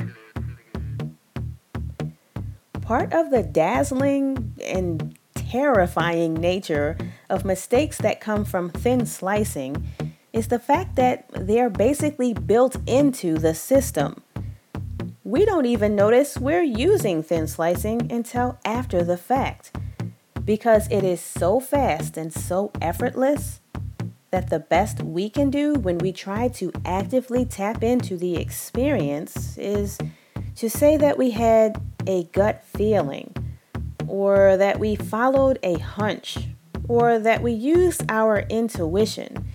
Part 2.82 3.14
of 3.14 3.32
the 3.32 3.44
dazzling 3.44 4.54
and 4.64 5.18
terrifying 5.36 6.34
nature 6.34 6.98
of 7.30 7.46
mistakes 7.46 7.98
that 8.00 8.20
come 8.20 8.44
from 8.44 8.70
thin 8.70 9.06
slicing 9.06 9.88
is 10.34 10.48
the 10.48 10.60
fact 10.60 10.96
that 10.98 11.28
they're 11.32 11.70
basically 11.70 12.34
built 12.34 12.76
into 12.86 13.38
the 13.38 13.54
system. 13.54 14.22
We 15.24 15.46
don't 15.46 15.66
even 15.66 15.96
notice 15.96 16.38
we're 16.38 16.62
using 16.62 17.24
thin 17.24 17.48
slicing 17.48 18.12
until 18.12 18.60
after 18.66 19.04
the 19.04 19.18
fact 19.18 19.72
because 20.48 20.88
it 20.88 21.04
is 21.04 21.20
so 21.20 21.60
fast 21.60 22.16
and 22.16 22.34
so 22.34 22.72
effortless 22.82 23.60
that 24.32 24.50
the 24.50 24.60
best 24.60 25.04
we 25.04 25.30
can 25.30 25.50
do 25.50 25.74
when 25.74 25.98
we 25.98 26.14
try 26.14 26.48
to 26.48 26.72
actively 26.86 27.44
tap 27.44 27.84
into 27.84 28.16
the 28.16 28.38
experience 28.38 29.58
is 29.58 29.98
to 30.56 30.70
say 30.70 30.96
that 30.96 31.18
we 31.18 31.32
had 31.32 31.80
a 32.08 32.24
gut 32.32 32.64
feeling, 32.64 33.34
or 34.08 34.56
that 34.56 34.80
we 34.80 34.96
followed 34.96 35.60
a 35.64 35.78
hunch, 35.80 36.38
or 36.88 37.20
that 37.20 37.42
we 37.42 37.52
used 37.52 38.10
our 38.10 38.40
intuition. 38.50 39.46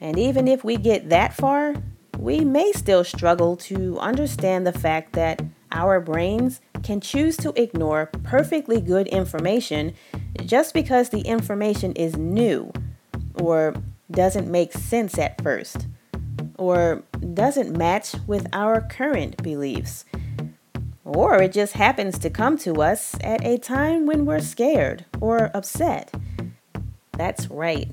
And 0.00 0.18
even 0.18 0.48
if 0.48 0.64
we 0.64 0.76
get 0.76 1.10
that 1.10 1.32
far, 1.32 1.76
we 2.18 2.40
may 2.40 2.72
still 2.72 3.04
struggle 3.04 3.56
to 3.56 3.98
understand 4.00 4.66
the 4.66 4.72
fact 4.72 5.12
that 5.12 5.40
our 5.70 6.00
brains 6.00 6.60
can 6.86 7.00
choose 7.00 7.36
to 7.36 7.52
ignore 7.60 8.06
perfectly 8.22 8.80
good 8.80 9.08
information 9.08 9.92
just 10.44 10.72
because 10.72 11.08
the 11.08 11.22
information 11.22 11.92
is 11.94 12.16
new, 12.16 12.72
or 13.34 13.74
doesn't 14.08 14.48
make 14.48 14.72
sense 14.72 15.18
at 15.18 15.42
first, 15.42 15.88
or 16.58 17.02
doesn't 17.34 17.76
match 17.76 18.14
with 18.28 18.46
our 18.52 18.80
current 18.80 19.42
beliefs. 19.42 20.04
Or 21.04 21.42
it 21.42 21.52
just 21.52 21.72
happens 21.72 22.20
to 22.20 22.30
come 22.30 22.56
to 22.58 22.80
us 22.80 23.16
at 23.20 23.44
a 23.44 23.58
time 23.58 24.06
when 24.06 24.24
we're 24.24 24.40
scared 24.40 25.04
or 25.20 25.50
upset. 25.54 26.14
That's 27.18 27.50
right. 27.50 27.90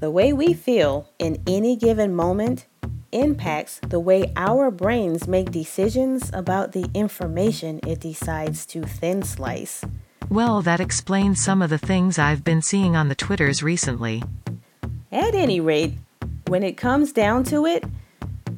The 0.00 0.10
way 0.10 0.32
we 0.32 0.52
feel 0.52 1.10
in 1.20 1.40
any 1.46 1.76
given 1.76 2.12
moment 2.12 2.66
impacts 3.14 3.80
the 3.88 4.00
way 4.00 4.32
our 4.36 4.70
brains 4.70 5.26
make 5.26 5.50
decisions 5.50 6.30
about 6.34 6.72
the 6.72 6.90
information 6.92 7.80
it 7.86 8.00
decides 8.00 8.66
to 8.66 8.82
thin 8.82 9.22
slice. 9.22 9.82
Well, 10.28 10.60
that 10.62 10.80
explains 10.80 11.42
some 11.42 11.62
of 11.62 11.70
the 11.70 11.78
things 11.78 12.18
I've 12.18 12.44
been 12.44 12.60
seeing 12.60 12.96
on 12.96 13.08
the 13.08 13.14
Twitters 13.14 13.62
recently. 13.62 14.22
At 15.12 15.34
any 15.34 15.60
rate, 15.60 15.94
when 16.48 16.62
it 16.62 16.76
comes 16.76 17.12
down 17.12 17.44
to 17.44 17.64
it, 17.66 17.84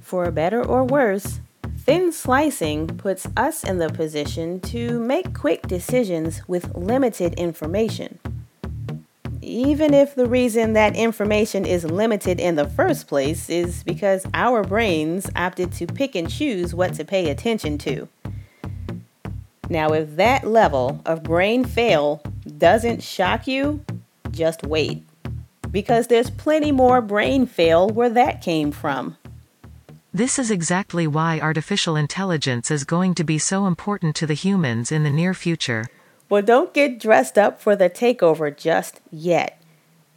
for 0.00 0.30
better 0.30 0.64
or 0.64 0.84
worse, 0.84 1.40
thin 1.76 2.12
slicing 2.12 2.86
puts 2.86 3.28
us 3.36 3.62
in 3.62 3.78
the 3.78 3.90
position 3.90 4.60
to 4.60 4.98
make 4.98 5.34
quick 5.34 5.62
decisions 5.62 6.40
with 6.48 6.74
limited 6.74 7.34
information 7.34 8.18
even 9.46 9.94
if 9.94 10.14
the 10.14 10.26
reason 10.26 10.72
that 10.72 10.96
information 10.96 11.64
is 11.64 11.84
limited 11.84 12.40
in 12.40 12.56
the 12.56 12.68
first 12.68 13.06
place 13.06 13.48
is 13.48 13.84
because 13.84 14.26
our 14.34 14.62
brains 14.62 15.30
opted 15.36 15.72
to 15.72 15.86
pick 15.86 16.14
and 16.14 16.28
choose 16.28 16.74
what 16.74 16.94
to 16.94 17.04
pay 17.04 17.30
attention 17.30 17.78
to. 17.78 18.08
Now, 19.68 19.92
if 19.92 20.16
that 20.16 20.46
level 20.46 21.00
of 21.06 21.22
brain 21.22 21.64
fail 21.64 22.22
doesn't 22.58 23.02
shock 23.02 23.46
you, 23.46 23.84
just 24.30 24.62
wait. 24.64 25.04
Because 25.70 26.06
there's 26.06 26.30
plenty 26.30 26.72
more 26.72 27.00
brain 27.00 27.46
fail 27.46 27.88
where 27.88 28.10
that 28.10 28.42
came 28.42 28.70
from. 28.70 29.16
This 30.14 30.38
is 30.38 30.50
exactly 30.50 31.06
why 31.06 31.40
artificial 31.40 31.94
intelligence 31.94 32.70
is 32.70 32.84
going 32.84 33.14
to 33.16 33.24
be 33.24 33.38
so 33.38 33.66
important 33.66 34.16
to 34.16 34.26
the 34.26 34.34
humans 34.34 34.90
in 34.90 35.02
the 35.02 35.10
near 35.10 35.34
future. 35.34 35.86
Well, 36.28 36.42
don't 36.42 36.74
get 36.74 36.98
dressed 36.98 37.38
up 37.38 37.60
for 37.60 37.76
the 37.76 37.88
takeover 37.88 38.56
just 38.56 39.00
yet. 39.10 39.60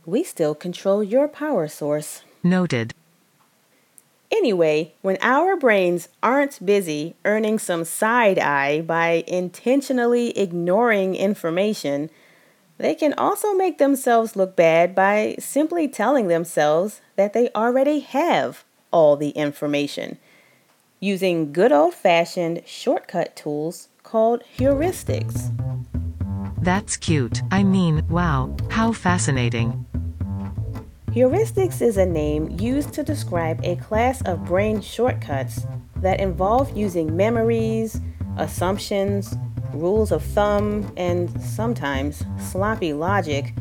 We 0.06 0.24
still 0.24 0.56
control 0.56 1.04
your 1.04 1.28
power 1.28 1.68
source. 1.68 2.24
Noted. 2.44 2.94
Anyway, 4.32 4.94
when 5.02 5.18
our 5.22 5.56
brains 5.56 6.10
aren't 6.22 6.64
busy 6.66 7.16
earning 7.26 7.60
some 7.60 7.84
side 7.84 8.40
eye 8.40 8.82
by 8.82 9.24
intentionally 9.28 10.38
ignoring 10.38 11.16
information, 11.16 12.10
they 12.78 12.96
can 12.96 13.14
also 13.14 13.54
make 13.54 13.78
themselves 13.78 14.36
look 14.36 14.56
bad 14.56 14.96
by 14.96 15.36
simply 15.40 15.88
telling 15.88 16.28
themselves 16.28 17.02
that 17.18 17.34
they 17.34 17.50
already 17.56 18.00
have 18.00 18.64
all 18.92 19.16
the 19.16 19.30
information 19.32 20.18
using 21.00 21.52
good 21.52 21.72
old 21.72 21.94
fashioned 21.94 22.62
shortcut 22.66 23.36
tools 23.36 23.90
called 24.04 24.44
heuristics. 24.58 25.52
That's 26.62 26.98
cute. 26.98 27.42
I 27.52 27.64
mean, 27.64 28.06
wow, 28.10 28.56
how 28.70 28.92
fascinating. 28.92 29.86
Heuristics 31.12 31.82
is 31.82 31.98
a 31.98 32.06
name 32.06 32.50
used 32.60 32.94
to 32.94 33.04
describe 33.04 33.60
a 33.64 33.78
class 33.78 34.22
of 34.24 34.46
brain 34.46 34.82
shortcuts 34.82 35.66
that 35.98 36.20
involve 36.20 36.78
using 36.78 37.16
memories, 37.16 38.00
assumptions, 38.38 39.36
rules 39.74 40.12
of 40.12 40.24
thumb, 40.24 40.92
and 40.98 41.30
sometimes 41.42 42.24
sloppy 42.38 42.94
logic 42.94 43.54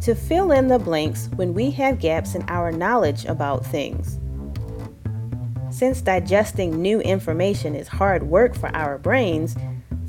to 0.00 0.14
fill 0.14 0.50
in 0.50 0.68
the 0.68 0.78
blanks 0.78 1.28
when 1.36 1.54
we 1.54 1.70
have 1.70 2.00
gaps 2.00 2.34
in 2.34 2.42
our 2.48 2.72
knowledge 2.72 3.24
about 3.26 3.64
things. 3.64 4.18
Since 5.70 6.00
digesting 6.00 6.80
new 6.80 7.00
information 7.00 7.74
is 7.74 7.88
hard 7.88 8.24
work 8.24 8.56
for 8.56 8.74
our 8.74 8.98
brains, 8.98 9.56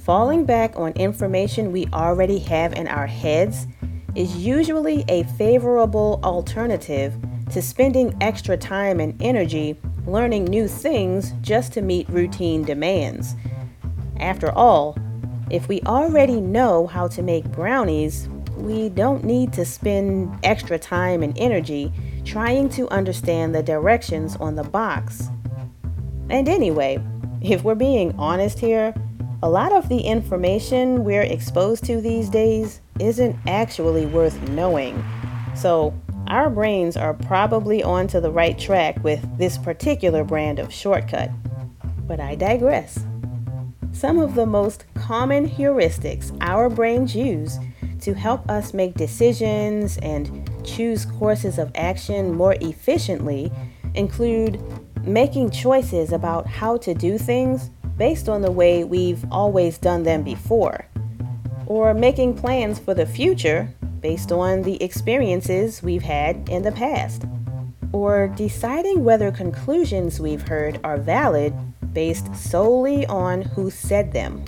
falling 0.07 0.45
back 0.45 0.73
on 0.77 0.93
information 0.93 1.73
we 1.73 1.85
already 1.87 2.39
have 2.39 2.71
in 2.71 2.87
our 2.87 3.07
heads 3.07 3.67
is 4.15 4.37
usually 4.37 5.03
a 5.09 5.23
favorable 5.35 6.21
alternative 6.23 7.13
to 7.51 7.61
spending 7.61 8.15
extra 8.21 8.55
time 8.55 9.01
and 9.01 9.21
energy 9.21 9.75
learning 10.05 10.45
new 10.45 10.65
things 10.65 11.33
just 11.41 11.73
to 11.73 11.81
meet 11.81 12.07
routine 12.07 12.63
demands. 12.63 13.35
After 14.21 14.49
all, 14.53 14.97
if 15.49 15.67
we 15.67 15.81
already 15.81 16.39
know 16.39 16.87
how 16.87 17.09
to 17.09 17.21
make 17.21 17.43
brownies, 17.51 18.29
we 18.55 18.87
don't 18.87 19.25
need 19.25 19.51
to 19.51 19.65
spend 19.65 20.39
extra 20.41 20.79
time 20.79 21.21
and 21.21 21.37
energy 21.37 21.91
trying 22.23 22.69
to 22.69 22.87
understand 22.91 23.53
the 23.53 23.61
directions 23.61 24.37
on 24.37 24.55
the 24.55 24.63
box. 24.63 25.27
And 26.29 26.47
anyway, 26.47 26.97
if 27.41 27.65
we're 27.65 27.75
being 27.75 28.15
honest 28.17 28.57
here, 28.59 28.93
a 29.43 29.49
lot 29.49 29.71
of 29.71 29.87
the 29.87 29.99
information 29.99 31.03
we're 31.03 31.21
exposed 31.21 31.85
to 31.85 32.01
these 32.01 32.29
days 32.29 32.81
isn't 32.99 33.35
actually 33.47 34.05
worth 34.05 34.41
knowing. 34.49 35.03
So, 35.55 35.93
our 36.27 36.49
brains 36.49 36.97
are 36.97 37.13
probably 37.13 37.83
onto 37.83 38.19
the 38.19 38.31
right 38.31 38.57
track 38.57 39.01
with 39.03 39.37
this 39.37 39.57
particular 39.57 40.23
brand 40.23 40.59
of 40.59 40.73
shortcut. 40.73 41.29
But 42.07 42.19
I 42.19 42.35
digress. 42.35 43.05
Some 43.93 44.19
of 44.19 44.35
the 44.35 44.45
most 44.45 44.85
common 44.95 45.47
heuristics 45.47 46.35
our 46.41 46.69
brains 46.69 47.15
use 47.15 47.57
to 48.01 48.13
help 48.13 48.49
us 48.49 48.73
make 48.73 48.95
decisions 48.95 49.97
and 49.99 50.49
choose 50.65 51.05
courses 51.05 51.57
of 51.57 51.71
action 51.75 52.33
more 52.33 52.55
efficiently 52.59 53.51
include 53.93 54.61
making 55.05 55.49
choices 55.49 56.11
about 56.11 56.45
how 56.45 56.77
to 56.77 56.93
do 56.93 57.17
things 57.17 57.69
based 57.97 58.29
on 58.29 58.41
the 58.41 58.51
way 58.51 58.83
we've 58.83 59.25
always 59.31 59.77
done 59.77 60.03
them 60.03 60.23
before, 60.23 60.85
or 61.65 61.93
making 61.93 62.37
plans 62.37 62.79
for 62.79 62.93
the 62.93 63.05
future 63.05 63.73
based 63.99 64.31
on 64.31 64.61
the 64.61 64.81
experiences 64.81 65.81
we've 65.81 66.03
had 66.03 66.47
in 66.47 66.61
the 66.61 66.71
past, 66.71 67.23
or 67.91 68.27
deciding 68.27 69.03
whether 69.03 69.31
conclusions 69.31 70.19
we've 70.19 70.47
heard 70.47 70.79
are 70.83 70.97
valid 70.97 71.53
based 71.93 72.33
solely 72.35 73.05
on 73.07 73.41
who 73.41 73.71
said 73.71 74.13
them. 74.13 74.45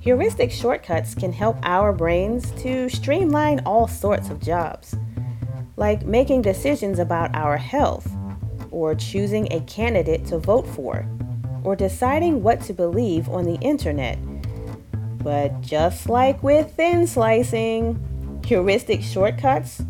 Heuristic 0.00 0.50
shortcuts 0.50 1.14
can 1.14 1.32
help 1.32 1.56
our 1.62 1.92
brains 1.92 2.50
to 2.62 2.88
streamline 2.88 3.60
all 3.64 3.86
sorts 3.86 4.28
of 4.28 4.40
jobs, 4.40 4.96
like 5.76 6.04
making 6.04 6.42
decisions 6.42 6.98
about 6.98 7.34
our 7.34 7.56
health 7.56 8.10
or 8.70 8.94
choosing 8.94 9.50
a 9.52 9.60
candidate 9.60 10.26
to 10.26 10.38
vote 10.38 10.66
for 10.66 11.06
or 11.64 11.74
deciding 11.74 12.42
what 12.42 12.60
to 12.60 12.72
believe 12.72 13.28
on 13.28 13.44
the 13.44 13.58
internet. 13.60 14.18
But 15.18 15.60
just 15.62 16.08
like 16.08 16.42
with 16.42 16.76
thin 16.76 17.06
slicing, 17.06 18.40
heuristic 18.46 19.02
shortcuts 19.02 19.82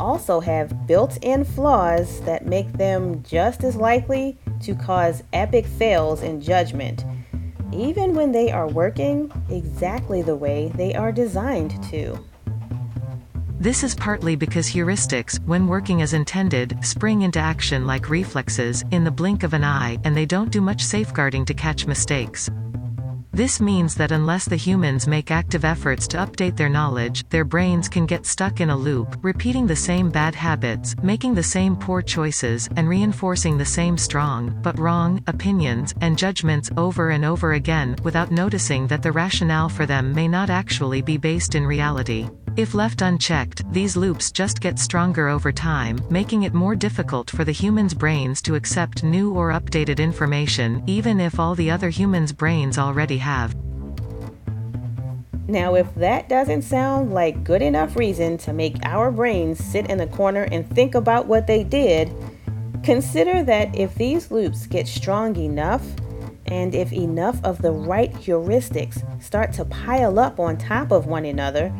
also 0.00 0.38
have 0.40 0.86
built 0.86 1.18
in 1.22 1.44
flaws 1.44 2.20
that 2.20 2.46
make 2.46 2.72
them 2.74 3.22
just 3.24 3.64
as 3.64 3.74
likely 3.74 4.38
to 4.60 4.74
cause 4.74 5.24
epic 5.32 5.66
fails 5.66 6.22
in 6.22 6.40
judgment, 6.40 7.04
even 7.72 8.14
when 8.14 8.32
they 8.32 8.50
are 8.50 8.68
working 8.68 9.32
exactly 9.50 10.22
the 10.22 10.36
way 10.36 10.70
they 10.76 10.94
are 10.94 11.12
designed 11.12 11.82
to. 11.90 12.18
This 13.60 13.82
is 13.82 13.92
partly 13.92 14.36
because 14.36 14.68
heuristics, 14.68 15.44
when 15.44 15.66
working 15.66 16.00
as 16.00 16.14
intended, 16.14 16.78
spring 16.82 17.22
into 17.22 17.40
action 17.40 17.88
like 17.88 18.08
reflexes, 18.08 18.84
in 18.92 19.02
the 19.02 19.10
blink 19.10 19.42
of 19.42 19.52
an 19.52 19.64
eye, 19.64 19.98
and 20.04 20.16
they 20.16 20.26
don't 20.26 20.52
do 20.52 20.60
much 20.60 20.80
safeguarding 20.80 21.44
to 21.46 21.54
catch 21.54 21.84
mistakes. 21.84 22.48
This 23.38 23.60
means 23.60 23.94
that 23.94 24.10
unless 24.10 24.46
the 24.46 24.56
humans 24.56 25.06
make 25.06 25.30
active 25.30 25.64
efforts 25.64 26.08
to 26.08 26.16
update 26.16 26.56
their 26.56 26.68
knowledge, 26.68 27.22
their 27.28 27.44
brains 27.44 27.88
can 27.88 28.04
get 28.04 28.26
stuck 28.26 28.60
in 28.60 28.70
a 28.70 28.76
loop, 28.76 29.16
repeating 29.22 29.64
the 29.64 29.76
same 29.76 30.10
bad 30.10 30.34
habits, 30.34 30.96
making 31.04 31.36
the 31.36 31.42
same 31.44 31.76
poor 31.76 32.02
choices, 32.02 32.68
and 32.74 32.88
reinforcing 32.88 33.56
the 33.56 33.64
same 33.64 33.96
strong, 33.96 34.58
but 34.60 34.76
wrong, 34.76 35.22
opinions, 35.28 35.94
and 36.00 36.18
judgments 36.18 36.68
over 36.76 37.10
and 37.10 37.24
over 37.24 37.52
again, 37.52 37.94
without 38.02 38.32
noticing 38.32 38.88
that 38.88 39.04
the 39.04 39.12
rationale 39.12 39.68
for 39.68 39.86
them 39.86 40.12
may 40.12 40.26
not 40.26 40.50
actually 40.50 41.00
be 41.00 41.16
based 41.16 41.54
in 41.54 41.64
reality. 41.64 42.28
If 42.56 42.74
left 42.74 43.02
unchecked, 43.02 43.62
these 43.72 43.96
loops 43.96 44.32
just 44.32 44.60
get 44.60 44.80
stronger 44.80 45.28
over 45.28 45.52
time, 45.52 46.00
making 46.10 46.42
it 46.42 46.54
more 46.54 46.74
difficult 46.74 47.30
for 47.30 47.44
the 47.44 47.52
human's 47.52 47.94
brains 47.94 48.42
to 48.42 48.56
accept 48.56 49.04
new 49.04 49.32
or 49.32 49.52
updated 49.52 50.00
information, 50.00 50.82
even 50.88 51.20
if 51.20 51.38
all 51.38 51.54
the 51.54 51.70
other 51.70 51.88
humans' 51.88 52.32
brains 52.32 52.76
already 52.76 53.18
have. 53.18 53.27
Now, 55.50 55.74
if 55.76 55.94
that 55.94 56.28
doesn't 56.28 56.62
sound 56.62 57.14
like 57.14 57.42
good 57.42 57.62
enough 57.62 57.96
reason 57.96 58.36
to 58.38 58.52
make 58.52 58.76
our 58.84 59.10
brains 59.10 59.64
sit 59.64 59.88
in 59.88 59.98
a 60.00 60.06
corner 60.06 60.42
and 60.52 60.68
think 60.68 60.94
about 60.94 61.26
what 61.26 61.46
they 61.46 61.64
did, 61.64 62.12
consider 62.82 63.42
that 63.44 63.74
if 63.74 63.94
these 63.94 64.30
loops 64.30 64.66
get 64.66 64.86
strong 64.86 65.36
enough, 65.36 65.82
and 66.44 66.74
if 66.74 66.92
enough 66.92 67.42
of 67.44 67.62
the 67.62 67.72
right 67.72 68.12
heuristics 68.12 69.02
start 69.22 69.52
to 69.54 69.64
pile 69.64 70.18
up 70.18 70.38
on 70.38 70.56
top 70.56 70.90
of 70.90 71.06
one 71.06 71.24
another, 71.24 71.72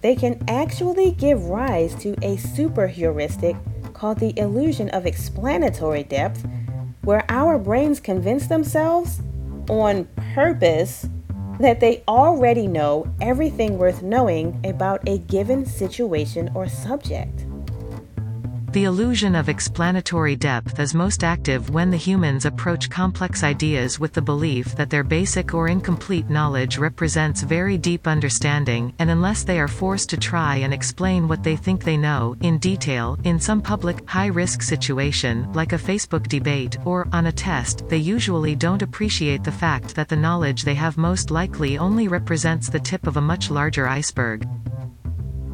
they 0.00 0.14
can 0.14 0.42
actually 0.48 1.10
give 1.12 1.44
rise 1.46 1.94
to 1.96 2.14
a 2.22 2.36
super 2.36 2.86
heuristic 2.86 3.56
called 3.94 4.18
the 4.18 4.36
illusion 4.38 4.88
of 4.90 5.06
explanatory 5.06 6.04
depth, 6.04 6.46
where 7.02 7.24
our 7.28 7.58
brains 7.58 7.98
convince 7.98 8.46
themselves 8.46 9.22
on 9.68 10.08
purpose 10.34 11.08
that 11.60 11.80
they 11.80 12.02
already 12.06 12.66
know 12.66 13.06
everything 13.20 13.78
worth 13.78 14.02
knowing 14.02 14.60
about 14.64 15.06
a 15.08 15.18
given 15.18 15.66
situation 15.66 16.50
or 16.54 16.68
subject. 16.68 17.46
The 18.78 18.84
illusion 18.84 19.34
of 19.34 19.48
explanatory 19.48 20.36
depth 20.36 20.78
is 20.78 20.94
most 20.94 21.24
active 21.24 21.68
when 21.68 21.90
the 21.90 21.96
humans 21.96 22.44
approach 22.44 22.88
complex 22.88 23.42
ideas 23.42 23.98
with 23.98 24.12
the 24.12 24.22
belief 24.22 24.76
that 24.76 24.88
their 24.88 25.02
basic 25.02 25.52
or 25.52 25.66
incomplete 25.66 26.30
knowledge 26.30 26.78
represents 26.78 27.42
very 27.42 27.76
deep 27.76 28.06
understanding, 28.06 28.94
and 29.00 29.10
unless 29.10 29.42
they 29.42 29.58
are 29.58 29.66
forced 29.66 30.08
to 30.10 30.16
try 30.16 30.58
and 30.58 30.72
explain 30.72 31.26
what 31.26 31.42
they 31.42 31.56
think 31.56 31.82
they 31.82 31.96
know, 31.96 32.36
in 32.40 32.58
detail, 32.58 33.18
in 33.24 33.40
some 33.40 33.60
public, 33.60 34.08
high-risk 34.08 34.62
situation, 34.62 35.52
like 35.54 35.72
a 35.72 35.76
Facebook 35.76 36.28
debate, 36.28 36.78
or, 36.84 37.08
on 37.12 37.26
a 37.26 37.32
test, 37.32 37.82
they 37.88 37.96
usually 37.96 38.54
don't 38.54 38.82
appreciate 38.82 39.42
the 39.42 39.50
fact 39.50 39.96
that 39.96 40.08
the 40.08 40.14
knowledge 40.14 40.62
they 40.62 40.76
have 40.76 40.96
most 40.96 41.32
likely 41.32 41.78
only 41.78 42.06
represents 42.06 42.68
the 42.68 42.78
tip 42.78 43.08
of 43.08 43.16
a 43.16 43.20
much 43.20 43.50
larger 43.50 43.88
iceberg. 43.88 44.46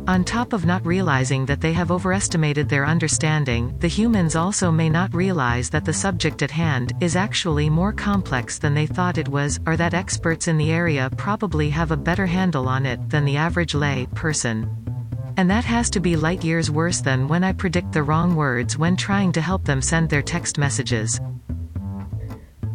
On 0.06 0.22
top 0.22 0.52
of 0.52 0.66
not 0.66 0.84
realizing 0.84 1.46
that 1.46 1.62
they 1.62 1.72
have 1.72 1.90
overestimated 1.90 2.68
their 2.68 2.84
understanding, 2.84 3.74
the 3.78 3.88
humans 3.88 4.36
also 4.36 4.70
may 4.70 4.90
not 4.90 5.14
realize 5.14 5.70
that 5.70 5.86
the 5.86 5.94
subject 5.94 6.42
at 6.42 6.50
hand 6.50 6.92
is 7.00 7.16
actually 7.16 7.70
more 7.70 7.90
complex 7.90 8.58
than 8.58 8.74
they 8.74 8.84
thought 8.84 9.16
it 9.16 9.28
was, 9.28 9.58
or 9.66 9.78
that 9.78 9.94
experts 9.94 10.46
in 10.46 10.58
the 10.58 10.70
area 10.70 11.08
probably 11.16 11.70
have 11.70 11.90
a 11.90 11.96
better 11.96 12.26
handle 12.26 12.68
on 12.68 12.84
it 12.84 13.00
than 13.08 13.24
the 13.24 13.38
average 13.38 13.74
lay 13.74 14.06
person. 14.14 14.68
And 15.38 15.50
that 15.50 15.64
has 15.64 15.88
to 15.90 16.00
be 16.00 16.16
light 16.16 16.44
years 16.44 16.70
worse 16.70 17.00
than 17.00 17.26
when 17.26 17.42
I 17.42 17.54
predict 17.54 17.92
the 17.92 18.02
wrong 18.02 18.36
words 18.36 18.76
when 18.76 18.96
trying 18.96 19.32
to 19.32 19.40
help 19.40 19.64
them 19.64 19.80
send 19.80 20.10
their 20.10 20.22
text 20.22 20.58
messages. 20.58 21.18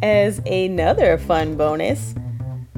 As 0.02 0.40
another 0.46 1.16
fun 1.16 1.56
bonus, 1.56 2.12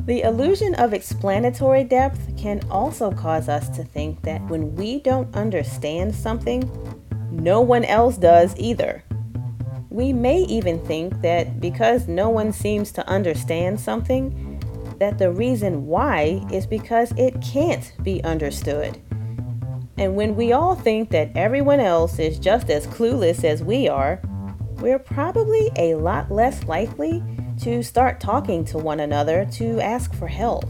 the 0.04 0.22
illusion 0.22 0.74
of 0.74 0.92
explanatory 0.92 1.84
depth 1.84 2.36
can 2.36 2.60
also 2.70 3.12
cause 3.12 3.48
us 3.48 3.68
to 3.68 3.84
think 3.84 4.20
that 4.22 4.44
when 4.48 4.74
we 4.74 4.98
don't 4.98 5.32
understand 5.36 6.12
something, 6.12 6.68
no 7.30 7.60
one 7.60 7.84
else 7.84 8.16
does 8.16 8.54
either. 8.56 9.04
We 9.90 10.12
may 10.12 10.40
even 10.42 10.84
think 10.86 11.20
that 11.20 11.60
because 11.60 12.08
no 12.08 12.30
one 12.30 12.52
seems 12.52 12.90
to 12.92 13.06
understand 13.08 13.78
something, 13.78 14.60
that 14.98 15.18
the 15.18 15.30
reason 15.30 15.86
why 15.86 16.44
is 16.50 16.66
because 16.66 17.12
it 17.16 17.40
can't 17.40 17.92
be 18.02 18.22
understood. 18.24 19.00
And 19.98 20.16
when 20.16 20.34
we 20.34 20.52
all 20.52 20.74
think 20.74 21.10
that 21.10 21.36
everyone 21.36 21.78
else 21.78 22.18
is 22.18 22.40
just 22.40 22.70
as 22.70 22.88
clueless 22.88 23.44
as 23.44 23.62
we 23.62 23.86
are, 23.86 24.20
we're 24.78 24.98
probably 24.98 25.70
a 25.76 25.94
lot 25.94 26.32
less 26.32 26.64
likely 26.64 27.22
to 27.62 27.80
start 27.80 28.18
talking 28.18 28.64
to 28.64 28.76
one 28.76 28.98
another 28.98 29.44
to 29.52 29.80
ask 29.80 30.12
for 30.14 30.26
help. 30.26 30.64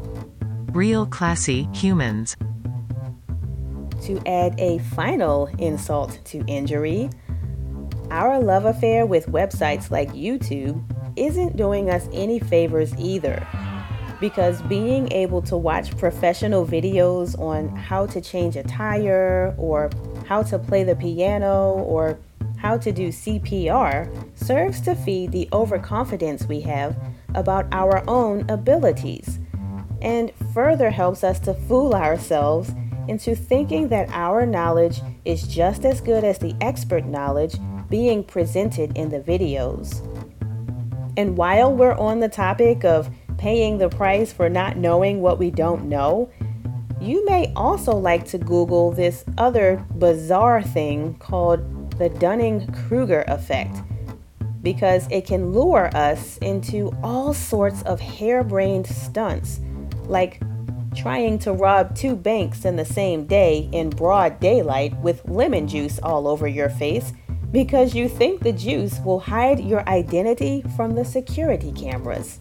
Real 0.72 1.06
classy 1.06 1.66
humans. 1.72 2.36
To 4.02 4.20
add 4.26 4.60
a 4.60 4.78
final 4.94 5.46
insult 5.58 6.22
to 6.26 6.44
injury, 6.46 7.08
our 8.10 8.38
love 8.38 8.66
affair 8.66 9.06
with 9.06 9.24
websites 9.28 9.90
like 9.90 10.10
YouTube 10.10 10.84
isn't 11.16 11.56
doing 11.56 11.88
us 11.88 12.06
any 12.12 12.38
favors 12.38 12.94
either. 12.98 13.46
Because 14.20 14.60
being 14.62 15.10
able 15.12 15.40
to 15.42 15.56
watch 15.56 15.96
professional 15.96 16.66
videos 16.66 17.38
on 17.40 17.74
how 17.74 18.04
to 18.06 18.20
change 18.20 18.54
a 18.56 18.64
tire, 18.64 19.54
or 19.56 19.88
how 20.26 20.42
to 20.42 20.58
play 20.58 20.84
the 20.84 20.94
piano, 20.94 21.72
or 21.72 22.18
how 22.62 22.78
to 22.78 22.92
do 22.92 23.08
CPR 23.08 24.08
serves 24.38 24.80
to 24.82 24.94
feed 24.94 25.32
the 25.32 25.48
overconfidence 25.52 26.46
we 26.46 26.60
have 26.60 26.96
about 27.34 27.66
our 27.72 28.08
own 28.08 28.48
abilities 28.48 29.40
and 30.00 30.30
further 30.54 30.90
helps 30.90 31.24
us 31.24 31.40
to 31.40 31.54
fool 31.54 31.92
ourselves 31.92 32.72
into 33.08 33.34
thinking 33.34 33.88
that 33.88 34.08
our 34.10 34.46
knowledge 34.46 35.00
is 35.24 35.48
just 35.48 35.84
as 35.84 36.00
good 36.00 36.22
as 36.22 36.38
the 36.38 36.54
expert 36.60 37.04
knowledge 37.04 37.56
being 37.90 38.22
presented 38.22 38.96
in 38.96 39.08
the 39.08 39.18
videos. 39.18 40.00
And 41.16 41.36
while 41.36 41.74
we're 41.74 41.98
on 41.98 42.20
the 42.20 42.28
topic 42.28 42.84
of 42.84 43.10
paying 43.38 43.78
the 43.78 43.88
price 43.88 44.32
for 44.32 44.48
not 44.48 44.76
knowing 44.76 45.20
what 45.20 45.40
we 45.40 45.50
don't 45.50 45.88
know, 45.88 46.30
you 47.00 47.24
may 47.24 47.52
also 47.56 47.96
like 47.96 48.24
to 48.26 48.38
Google 48.38 48.92
this 48.92 49.24
other 49.36 49.84
bizarre 49.98 50.62
thing 50.62 51.16
called 51.16 51.81
the 52.02 52.08
Dunning 52.08 52.66
Kruger 52.72 53.22
effect 53.28 53.76
because 54.60 55.06
it 55.08 55.24
can 55.24 55.52
lure 55.52 55.88
us 55.94 56.36
into 56.38 56.90
all 57.00 57.32
sorts 57.32 57.82
of 57.82 58.00
harebrained 58.00 58.88
stunts, 58.88 59.60
like 60.06 60.42
trying 60.96 61.38
to 61.38 61.52
rob 61.52 61.94
two 61.94 62.16
banks 62.16 62.64
in 62.64 62.74
the 62.74 62.84
same 62.84 63.24
day 63.24 63.68
in 63.70 63.88
broad 63.88 64.40
daylight 64.40 64.96
with 64.96 65.22
lemon 65.28 65.68
juice 65.68 66.00
all 66.02 66.26
over 66.26 66.48
your 66.48 66.68
face 66.70 67.12
because 67.52 67.94
you 67.94 68.08
think 68.08 68.40
the 68.40 68.52
juice 68.52 68.98
will 69.04 69.20
hide 69.20 69.60
your 69.60 69.88
identity 69.88 70.64
from 70.74 70.96
the 70.96 71.04
security 71.04 71.70
cameras. 71.70 72.40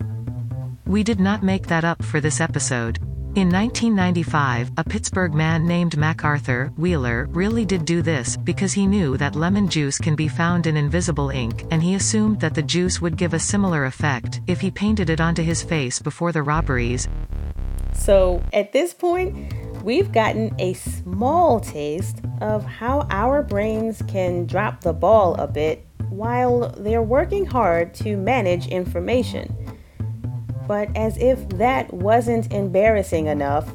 We 0.87 1.03
did 1.03 1.19
not 1.19 1.43
make 1.43 1.67
that 1.67 1.83
up 1.83 2.03
for 2.03 2.19
this 2.19 2.41
episode. 2.41 2.97
In 3.33 3.49
1995, 3.49 4.71
a 4.75 4.83
Pittsburgh 4.83 5.33
man 5.33 5.65
named 5.65 5.93
McArthur 5.93 6.77
Wheeler 6.77 7.27
really 7.31 7.63
did 7.63 7.85
do 7.85 8.01
this, 8.01 8.35
because 8.35 8.73
he 8.73 8.85
knew 8.85 9.15
that 9.15 9.37
lemon 9.37 9.69
juice 9.69 9.97
can 9.97 10.15
be 10.15 10.27
found 10.27 10.67
in 10.67 10.75
invisible 10.75 11.29
ink, 11.29 11.63
and 11.71 11.81
he 11.81 11.95
assumed 11.95 12.41
that 12.41 12.55
the 12.55 12.61
juice 12.61 12.99
would 12.99 13.15
give 13.15 13.33
a 13.33 13.39
similar 13.39 13.85
effect, 13.85 14.41
if 14.47 14.59
he 14.59 14.69
painted 14.69 15.09
it 15.09 15.21
onto 15.21 15.43
his 15.43 15.63
face 15.63 15.97
before 15.97 16.33
the 16.33 16.43
robberies. 16.43 17.07
So, 17.93 18.43
at 18.51 18.73
this 18.73 18.93
point, 18.93 19.53
we've 19.81 20.11
gotten 20.11 20.53
a 20.59 20.73
small 20.73 21.61
taste 21.61 22.21
of 22.41 22.65
how 22.65 23.07
our 23.09 23.43
brains 23.43 24.01
can 24.09 24.45
drop 24.45 24.81
the 24.81 24.91
ball 24.91 25.35
a 25.35 25.47
bit 25.47 25.87
while 26.09 26.67
they're 26.79 27.01
working 27.01 27.45
hard 27.45 27.93
to 27.93 28.17
manage 28.17 28.67
information. 28.67 29.55
But 30.71 30.95
as 30.95 31.17
if 31.17 31.49
that 31.57 31.93
wasn't 31.93 32.53
embarrassing 32.53 33.25
enough, 33.27 33.73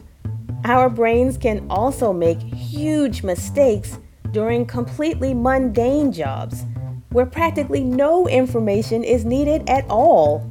our 0.65 0.89
brains 0.89 1.37
can 1.37 1.67
also 1.69 2.11
make 2.11 2.41
huge 2.41 3.23
mistakes 3.23 3.99
during 4.31 4.65
completely 4.65 5.35
mundane 5.35 6.11
jobs 6.11 6.65
where 7.11 7.27
practically 7.27 7.85
no 7.85 8.27
information 8.27 9.05
is 9.05 9.27
needed 9.27 9.69
at 9.69 9.85
all. 9.91 10.51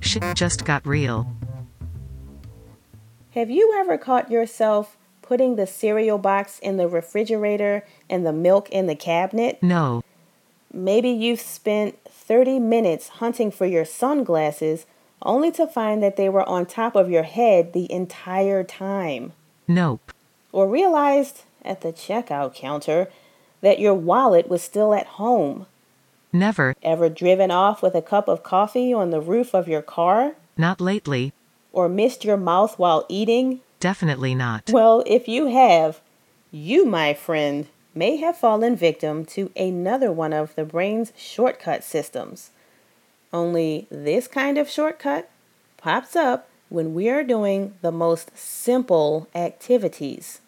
shit 0.00 0.22
just 0.34 0.66
got 0.66 0.86
real. 0.86 1.26
Have 3.30 3.48
you 3.48 3.72
ever 3.80 3.96
caught 3.96 4.30
yourself 4.30 4.98
putting 5.22 5.56
the 5.56 5.66
cereal 5.66 6.18
box 6.18 6.58
in 6.58 6.76
the 6.76 6.88
refrigerator 6.88 7.86
and 8.10 8.26
the 8.26 8.34
milk 8.34 8.68
in 8.68 8.86
the 8.86 8.94
cabinet? 8.94 9.62
No. 9.62 10.02
Maybe 10.70 11.08
you've 11.08 11.40
spent 11.40 11.98
30 12.04 12.58
minutes 12.58 13.08
hunting 13.08 13.50
for 13.50 13.64
your 13.64 13.86
sunglasses 13.86 14.84
only 15.24 15.50
to 15.52 15.66
find 15.66 16.02
that 16.02 16.16
they 16.16 16.28
were 16.28 16.48
on 16.48 16.66
top 16.66 16.94
of 16.94 17.10
your 17.10 17.22
head 17.22 17.72
the 17.72 17.90
entire 17.90 18.62
time. 18.62 19.32
Nope. 19.66 20.12
Or 20.52 20.68
realized 20.68 21.42
at 21.64 21.80
the 21.80 21.92
checkout 21.92 22.54
counter 22.54 23.08
that 23.60 23.78
your 23.78 23.94
wallet 23.94 24.48
was 24.48 24.62
still 24.62 24.94
at 24.94 25.06
home. 25.06 25.66
Never. 26.32 26.74
Ever 26.82 27.08
driven 27.08 27.50
off 27.50 27.82
with 27.82 27.94
a 27.94 28.02
cup 28.02 28.28
of 28.28 28.42
coffee 28.42 28.92
on 28.92 29.10
the 29.10 29.20
roof 29.20 29.54
of 29.54 29.68
your 29.68 29.82
car? 29.82 30.34
Not 30.56 30.80
lately. 30.80 31.32
Or 31.72 31.88
missed 31.88 32.24
your 32.24 32.36
mouth 32.36 32.78
while 32.78 33.06
eating? 33.08 33.60
Definitely 33.80 34.34
not. 34.34 34.70
Well, 34.72 35.02
if 35.06 35.28
you 35.28 35.46
have, 35.46 36.00
you, 36.50 36.84
my 36.84 37.14
friend, 37.14 37.68
may 37.94 38.16
have 38.16 38.36
fallen 38.36 38.76
victim 38.76 39.24
to 39.26 39.50
another 39.56 40.10
one 40.10 40.32
of 40.32 40.54
the 40.54 40.64
brain's 40.64 41.12
shortcut 41.16 41.84
systems. 41.84 42.50
Only 43.34 43.88
this 43.90 44.28
kind 44.28 44.58
of 44.58 44.70
shortcut 44.70 45.28
pops 45.76 46.14
up 46.14 46.48
when 46.68 46.94
we 46.94 47.08
are 47.08 47.24
doing 47.24 47.74
the 47.82 47.90
most 47.90 48.30
simple 48.38 49.26
activities. 49.34 50.40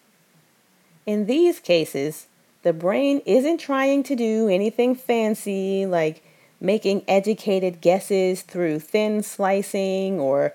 In 1.04 1.26
these 1.26 1.58
cases, 1.58 2.28
the 2.62 2.72
brain 2.72 3.22
isn't 3.26 3.58
trying 3.58 4.04
to 4.04 4.14
do 4.14 4.48
anything 4.48 4.94
fancy 4.94 5.84
like 5.84 6.22
making 6.60 7.02
educated 7.08 7.80
guesses 7.80 8.42
through 8.42 8.78
thin 8.78 9.20
slicing 9.24 10.20
or 10.20 10.54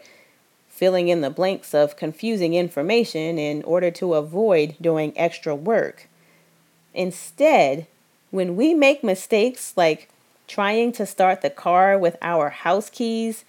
filling 0.69 1.09
in 1.09 1.19
the 1.19 1.29
blanks 1.29 1.73
of 1.73 1.97
confusing 1.97 2.53
information 2.53 3.37
in 3.37 3.61
order 3.63 3.91
to 3.91 4.13
avoid 4.13 4.77
doing 4.79 5.11
extra 5.17 5.53
work. 5.53 6.07
Instead, 6.93 7.87
when 8.29 8.55
we 8.55 8.73
make 8.73 9.03
mistakes 9.03 9.73
like 9.75 10.07
trying 10.51 10.91
to 10.91 11.05
start 11.05 11.41
the 11.41 11.49
car 11.49 11.97
with 11.97 12.17
our 12.21 12.49
house 12.49 12.89
keys, 12.89 13.45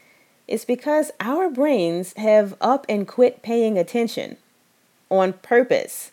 is 0.47 0.65
because 0.65 1.11
our 1.19 1.51
brains 1.51 2.13
have 2.17 2.55
up 2.61 2.87
and 2.89 3.09
quit 3.09 3.43
paying 3.43 3.77
attention 3.77 4.37
on 5.11 5.33
purpose 5.33 6.13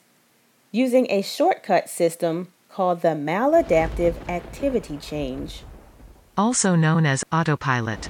using 0.71 1.05
a 1.11 1.21
shortcut 1.21 1.87
system 1.87 2.47
called 2.69 3.01
the 3.03 3.09
maladaptive 3.09 4.15
activity 4.27 4.97
change, 4.97 5.61
also 6.35 6.75
known 6.75 7.05
as 7.05 7.23
autopilot. 7.31 8.09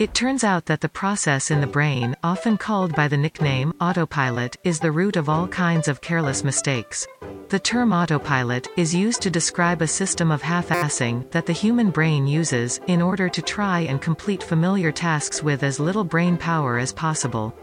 It 0.00 0.14
turns 0.14 0.44
out 0.44 0.64
that 0.64 0.80
the 0.80 0.88
process 0.88 1.50
in 1.50 1.60
the 1.60 1.66
brain, 1.66 2.16
often 2.24 2.56
called 2.56 2.96
by 2.96 3.06
the 3.06 3.18
nickname 3.18 3.74
autopilot, 3.82 4.56
is 4.64 4.80
the 4.80 4.90
root 4.90 5.16
of 5.16 5.28
all 5.28 5.46
kinds 5.46 5.88
of 5.88 6.00
careless 6.00 6.42
mistakes. 6.42 7.06
The 7.50 7.58
term 7.58 7.92
autopilot 7.92 8.68
is 8.78 8.94
used 8.94 9.20
to 9.20 9.30
describe 9.30 9.82
a 9.82 9.86
system 9.86 10.30
of 10.30 10.40
half-assing 10.40 11.30
that 11.32 11.44
the 11.44 11.52
human 11.52 11.90
brain 11.90 12.26
uses 12.26 12.80
in 12.86 13.02
order 13.02 13.28
to 13.28 13.42
try 13.42 13.80
and 13.80 14.00
complete 14.00 14.42
familiar 14.42 14.90
tasks 14.90 15.42
with 15.42 15.62
as 15.62 15.78
little 15.78 16.04
brain 16.04 16.38
power 16.38 16.78
as 16.78 16.94
possible. 16.94 17.54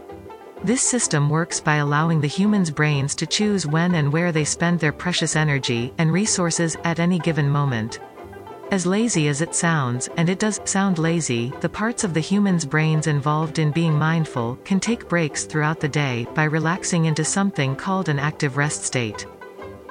This 0.62 0.82
system 0.82 1.28
works 1.28 1.58
by 1.58 1.76
allowing 1.76 2.20
the 2.20 2.28
human's 2.28 2.70
brains 2.70 3.16
to 3.16 3.26
choose 3.26 3.66
when 3.66 3.96
and 3.96 4.12
where 4.12 4.30
they 4.30 4.44
spend 4.44 4.78
their 4.78 4.92
precious 4.92 5.34
energy 5.34 5.92
and 5.98 6.12
resources 6.12 6.76
at 6.84 7.00
any 7.00 7.18
given 7.18 7.50
moment. 7.50 7.98
As 8.70 8.84
lazy 8.84 9.28
as 9.28 9.40
it 9.40 9.54
sounds, 9.54 10.10
and 10.18 10.28
it 10.28 10.38
does 10.38 10.60
sound 10.66 10.98
lazy, 10.98 11.54
the 11.60 11.68
parts 11.70 12.04
of 12.04 12.12
the 12.12 12.20
human's 12.20 12.66
brains 12.66 13.06
involved 13.06 13.58
in 13.58 13.70
being 13.70 13.94
mindful 13.94 14.58
can 14.62 14.78
take 14.78 15.08
breaks 15.08 15.46
throughout 15.46 15.80
the 15.80 15.88
day 15.88 16.26
by 16.34 16.44
relaxing 16.44 17.06
into 17.06 17.24
something 17.24 17.74
called 17.74 18.10
an 18.10 18.18
active 18.18 18.58
rest 18.58 18.84
state. 18.84 19.26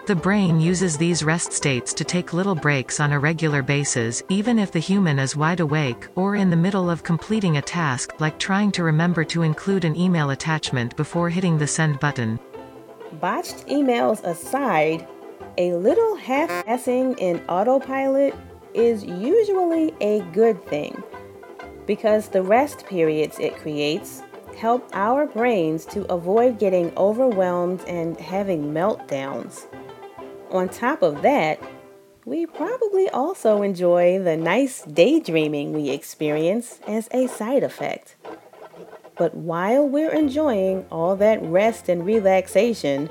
The 0.06 0.16
brain 0.16 0.60
uses 0.60 0.96
these 0.96 1.24
rest 1.24 1.54
states 1.54 1.92
to 1.96 2.04
take 2.04 2.34
little 2.34 2.54
breaks 2.54 3.00
on 3.00 3.14
a 3.14 3.20
regular 3.20 3.64
basis 3.64 4.22
even 4.30 4.60
if 4.60 4.72
the 4.72 4.80
human 4.80 5.18
is 5.18 5.36
wide 5.36 5.60
awake 5.60 6.08
or 6.14 6.36
in 6.36 6.52
the 6.52 6.56
middle 6.56 6.88
of 6.88 7.04
completing 7.04 7.58
a 7.58 7.64
task 7.64 8.14
like 8.20 8.38
trying 8.38 8.72
to 8.74 8.84
remember 8.84 9.26
to 9.26 9.42
include 9.42 9.86
an 9.86 9.96
email 9.96 10.30
attachment 10.30 10.96
before 10.96 11.30
hitting 11.30 11.58
the 11.58 11.66
send 11.66 12.00
button. 12.00 12.40
Botched 13.14 13.66
emails 13.68 14.24
aside, 14.24 15.08
a 15.58 15.74
little 15.74 16.16
half-assing 16.16 17.18
in 17.18 17.44
autopilot 17.50 18.36
is 18.78 19.04
usually 19.04 19.94
a 20.00 20.22
good 20.32 20.64
thing 20.68 21.02
because 21.88 22.30
the 22.30 22.44
rest 22.44 22.86
periods 22.86 23.40
it 23.40 23.56
creates 23.58 24.22
help 24.58 24.90
our 24.94 25.26
brains 25.26 25.86
to 25.86 26.12
avoid 26.12 26.60
getting 26.60 26.96
overwhelmed 26.98 27.84
and 27.88 28.20
having 28.20 28.74
meltdowns. 28.74 29.66
On 30.52 30.68
top 30.68 31.02
of 31.02 31.22
that, 31.22 31.60
we 32.26 32.46
probably 32.46 33.10
also 33.10 33.62
enjoy 33.62 34.20
the 34.20 34.36
nice 34.36 34.84
daydreaming 34.84 35.74
we 35.74 35.90
experience 35.90 36.80
as 36.88 37.08
a 37.12 37.28
side 37.28 37.64
effect. 37.64 38.16
But 39.18 39.34
while 39.34 39.88
we're 39.88 40.14
enjoying 40.14 40.86
all 40.92 41.16
that 41.16 41.42
rest 41.42 41.90
and 41.90 42.06
relaxation, 42.06 43.10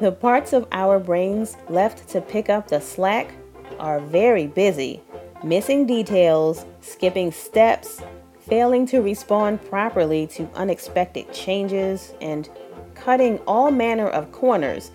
the 0.00 0.12
parts 0.12 0.52
of 0.52 0.66
our 0.72 0.98
brains 0.98 1.56
left 1.68 2.08
to 2.08 2.20
pick 2.20 2.48
up 2.48 2.68
the 2.68 2.80
slack 2.80 3.34
are 3.78 4.00
very 4.00 4.46
busy, 4.46 5.02
missing 5.44 5.86
details, 5.86 6.64
skipping 6.80 7.32
steps, 7.32 8.00
failing 8.40 8.86
to 8.86 9.00
respond 9.00 9.62
properly 9.68 10.26
to 10.28 10.48
unexpected 10.54 11.32
changes, 11.32 12.14
and 12.20 12.48
cutting 12.94 13.38
all 13.40 13.70
manner 13.70 14.08
of 14.08 14.32
corners, 14.32 14.90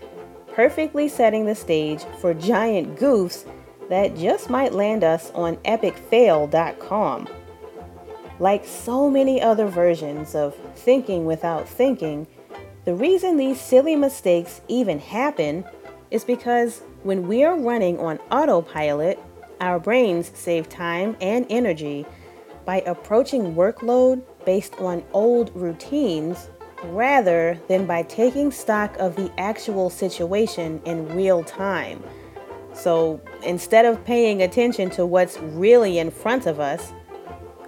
perfectly 0.54 1.08
setting 1.08 1.46
the 1.46 1.56
stage 1.56 2.04
for 2.20 2.34
giant 2.34 2.98
goofs 2.98 3.46
that 3.90 4.16
just 4.16 4.50
might 4.50 4.74
land 4.74 5.04
us 5.04 5.32
on 5.32 5.56
epicfail.com. 5.58 7.28
Like 8.40 8.66
so 8.66 9.10
many 9.10 9.42
other 9.42 9.68
versions 9.68 10.36
of 10.36 10.56
thinking 10.76 11.26
without 11.26 11.68
thinking, 11.68 12.28
the 12.86 12.94
reason 12.96 13.38
these 13.38 13.60
silly 13.60 13.96
mistakes 13.96 14.62
even 14.68 15.00
happen 15.00 15.66
is 16.12 16.24
because 16.24 16.82
when 17.08 17.26
we 17.26 17.42
are 17.46 17.58
running 17.58 17.98
on 18.00 18.20
autopilot, 18.32 19.18
our 19.62 19.80
brains 19.80 20.30
save 20.36 20.68
time 20.68 21.16
and 21.22 21.46
energy 21.50 22.06
by 22.66 22.82
approaching 22.82 23.56
workload 23.56 24.22
based 24.46 24.76
on 24.76 25.02
old 25.14 25.50
routines 25.56 26.50
rather 26.84 27.58
than 27.70 27.86
by 27.86 28.04
taking 28.04 28.52
stock 28.52 28.94
of 28.98 29.16
the 29.16 29.32
actual 29.40 29.90
situation 29.90 30.82
in 30.84 31.08
real 31.16 31.46
time. 31.46 32.04
So 32.74 33.22
instead 33.42 33.86
of 33.86 34.04
paying 34.04 34.42
attention 34.42 34.90
to 34.90 35.06
what's 35.06 35.40
really 35.40 36.00
in 36.00 36.12
front 36.12 36.46
of 36.46 36.60
us, 36.60 36.92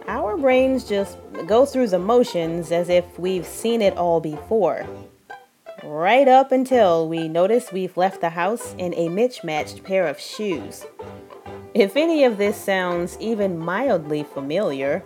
our 0.06 0.36
brains 0.36 0.84
just 0.84 1.18
go 1.48 1.66
through 1.66 1.88
the 1.88 2.00
motions 2.00 2.74
as 2.74 2.90
if 2.90 3.06
we've 3.18 3.48
seen 3.48 3.82
it 3.82 3.96
all 3.96 4.20
before 4.20 4.86
right 5.84 6.28
up 6.28 6.52
until 6.52 7.08
we 7.08 7.28
notice 7.28 7.72
we've 7.72 7.98
left 7.98 8.22
the 8.22 8.30
house 8.30 8.76
in 8.78 8.94
a 8.96 9.10
mismatched 9.10 9.84
pair 9.84 10.08
of 10.08 10.20
shoes. 10.20 10.86
If 11.74 11.96
any 11.96 12.24
of 12.24 12.38
this 12.38 12.58
sounds 12.58 13.18
even 13.20 13.60
mildly 13.60 14.24
familiar, 14.24 15.04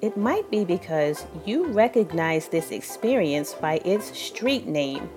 it 0.00 0.16
might 0.16 0.50
be 0.50 0.64
because 0.64 1.26
you 1.44 1.66
recognize 1.66 2.48
this 2.48 2.70
experience 2.70 3.54
by 3.54 3.76
its 3.84 4.16
street 4.18 4.66
name, 4.66 5.08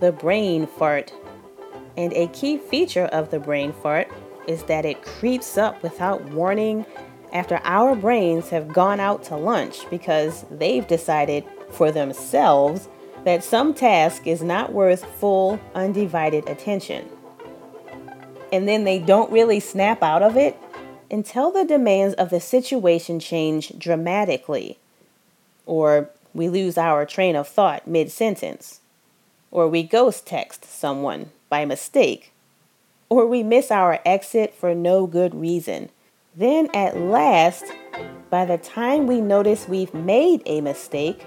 the 0.00 0.12
brain 0.12 0.66
fart. 0.66 1.12
And 1.96 2.12
a 2.14 2.28
key 2.28 2.58
feature 2.58 3.06
of 3.06 3.30
the 3.30 3.38
brain 3.38 3.72
fart 3.72 4.08
is 4.46 4.62
that 4.64 4.84
it 4.84 5.02
creeps 5.02 5.58
up 5.58 5.82
without 5.82 6.24
warning 6.30 6.86
after 7.32 7.60
our 7.62 7.94
brains 7.94 8.48
have 8.48 8.72
gone 8.72 8.98
out 8.98 9.22
to 9.24 9.36
lunch 9.36 9.88
because 9.90 10.44
they've 10.50 10.86
decided 10.86 11.44
for 11.70 11.92
themselves 11.92 12.88
that 13.24 13.44
some 13.44 13.74
task 13.74 14.26
is 14.26 14.42
not 14.42 14.72
worth 14.72 15.04
full, 15.16 15.60
undivided 15.74 16.48
attention. 16.48 17.08
And 18.52 18.66
then 18.66 18.84
they 18.84 18.98
don't 18.98 19.30
really 19.30 19.60
snap 19.60 20.02
out 20.02 20.22
of 20.22 20.36
it 20.36 20.56
until 21.10 21.50
the 21.50 21.64
demands 21.64 22.14
of 22.14 22.30
the 22.30 22.40
situation 22.40 23.20
change 23.20 23.78
dramatically, 23.78 24.78
or 25.66 26.10
we 26.32 26.48
lose 26.48 26.78
our 26.78 27.04
train 27.04 27.36
of 27.36 27.48
thought 27.48 27.86
mid 27.86 28.10
sentence, 28.10 28.80
or 29.50 29.68
we 29.68 29.82
ghost 29.82 30.26
text 30.26 30.64
someone 30.64 31.30
by 31.48 31.64
mistake, 31.64 32.32
or 33.08 33.26
we 33.26 33.42
miss 33.42 33.70
our 33.70 34.00
exit 34.04 34.54
for 34.54 34.74
no 34.74 35.06
good 35.06 35.34
reason. 35.34 35.90
Then 36.36 36.68
at 36.72 36.96
last, 36.96 37.64
by 38.30 38.44
the 38.44 38.58
time 38.58 39.06
we 39.06 39.20
notice 39.20 39.68
we've 39.68 39.92
made 39.92 40.42
a 40.46 40.60
mistake, 40.60 41.26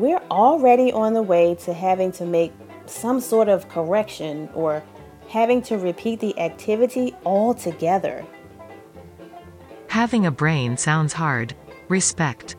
we're 0.00 0.22
already 0.30 0.90
on 0.92 1.12
the 1.12 1.22
way 1.22 1.54
to 1.54 1.74
having 1.74 2.10
to 2.12 2.24
make 2.24 2.52
some 2.86 3.20
sort 3.20 3.48
of 3.48 3.68
correction 3.68 4.48
or 4.54 4.82
having 5.28 5.62
to 5.62 5.76
repeat 5.76 6.20
the 6.20 6.38
activity 6.40 7.14
altogether. 7.24 8.24
Having 9.88 10.26
a 10.26 10.30
brain 10.30 10.76
sounds 10.76 11.12
hard. 11.12 11.54
Respect. 11.88 12.56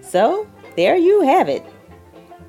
So, 0.00 0.48
there 0.76 0.96
you 0.96 1.22
have 1.22 1.48
it. 1.48 1.64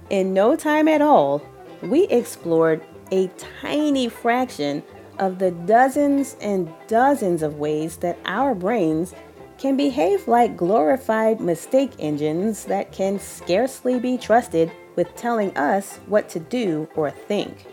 In 0.09 0.33
no 0.33 0.55
time 0.55 0.87
at 0.87 1.01
all, 1.01 1.41
we 1.81 2.03
explored 2.07 2.81
a 3.11 3.27
tiny 3.61 4.07
fraction 4.07 4.83
of 5.19 5.39
the 5.39 5.51
dozens 5.51 6.35
and 6.39 6.71
dozens 6.87 7.41
of 7.41 7.57
ways 7.57 7.97
that 7.97 8.17
our 8.25 8.53
brains 8.55 9.13
can 9.57 9.75
behave 9.75 10.27
like 10.27 10.55
glorified 10.55 11.41
mistake 11.41 11.91
engines 11.99 12.65
that 12.65 12.91
can 12.91 13.19
scarcely 13.19 13.99
be 13.99 14.17
trusted 14.17 14.71
with 14.95 15.15
telling 15.15 15.55
us 15.57 15.99
what 16.07 16.29
to 16.29 16.39
do 16.39 16.87
or 16.95 17.09
think. 17.09 17.65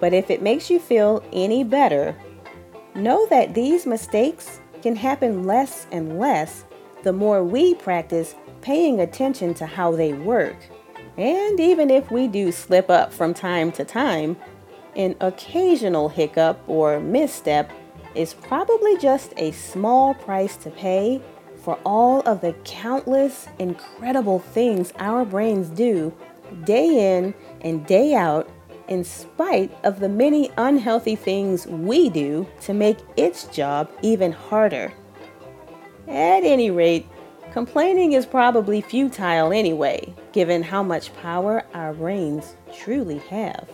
But 0.00 0.12
if 0.12 0.30
it 0.30 0.42
makes 0.42 0.70
you 0.70 0.78
feel 0.78 1.22
any 1.32 1.64
better, 1.64 2.16
know 2.94 3.26
that 3.26 3.54
these 3.54 3.86
mistakes 3.86 4.60
can 4.82 4.96
happen 4.96 5.44
less 5.44 5.86
and 5.92 6.18
less 6.18 6.64
the 7.02 7.12
more 7.12 7.44
we 7.44 7.74
practice 7.74 8.34
paying 8.60 9.00
attention 9.00 9.54
to 9.54 9.66
how 9.66 9.92
they 9.92 10.12
work. 10.12 10.56
And 11.16 11.60
even 11.60 11.90
if 11.90 12.10
we 12.10 12.26
do 12.26 12.50
slip 12.50 12.90
up 12.90 13.12
from 13.12 13.34
time 13.34 13.70
to 13.72 13.84
time, 13.84 14.36
an 14.96 15.16
occasional 15.20 16.08
hiccup 16.08 16.60
or 16.66 17.00
misstep 17.00 17.70
is 18.14 18.34
probably 18.34 18.96
just 18.98 19.32
a 19.36 19.50
small 19.52 20.14
price 20.14 20.56
to 20.58 20.70
pay 20.70 21.20
for 21.56 21.78
all 21.84 22.20
of 22.20 22.40
the 22.40 22.52
countless 22.64 23.48
incredible 23.58 24.38
things 24.38 24.92
our 24.98 25.24
brains 25.24 25.68
do 25.70 26.12
day 26.64 27.16
in 27.16 27.34
and 27.62 27.86
day 27.86 28.14
out, 28.14 28.48
in 28.88 29.02
spite 29.02 29.72
of 29.82 29.98
the 29.98 30.08
many 30.08 30.50
unhealthy 30.58 31.16
things 31.16 31.66
we 31.66 32.10
do 32.10 32.46
to 32.60 32.74
make 32.74 32.98
its 33.16 33.44
job 33.46 33.90
even 34.02 34.30
harder. 34.30 34.92
At 36.06 36.44
any 36.44 36.70
rate, 36.70 37.06
complaining 37.52 38.12
is 38.12 38.26
probably 38.26 38.82
futile 38.82 39.52
anyway, 39.52 40.14
given 40.32 40.62
how 40.62 40.82
much 40.82 41.14
power 41.16 41.64
our 41.72 41.94
brains 41.94 42.56
truly 42.78 43.18
have. 43.30 43.68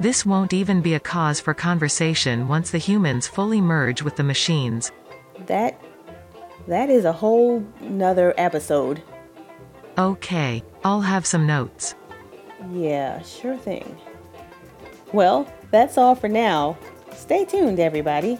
This 0.00 0.24
won't 0.24 0.52
even 0.52 0.80
be 0.80 0.94
a 0.94 1.00
cause 1.00 1.40
for 1.40 1.54
conversation 1.54 2.46
once 2.46 2.70
the 2.70 2.78
humans 2.78 3.26
fully 3.26 3.60
merge 3.60 4.00
with 4.00 4.14
the 4.14 4.22
machines. 4.22 4.92
That 5.46 5.80
that 6.68 6.88
is 6.88 7.04
a 7.04 7.12
whole 7.12 7.66
nother 7.80 8.32
episode. 8.38 9.02
Okay, 9.96 10.62
I'll 10.84 11.00
have 11.00 11.26
some 11.26 11.46
notes. 11.46 11.96
Yeah, 12.72 13.20
sure 13.22 13.56
thing. 13.56 13.98
Well, 15.12 15.52
that's 15.72 15.98
all 15.98 16.14
for 16.14 16.28
now. 16.28 16.78
Stay 17.12 17.44
tuned, 17.44 17.80
everybody. 17.80 18.38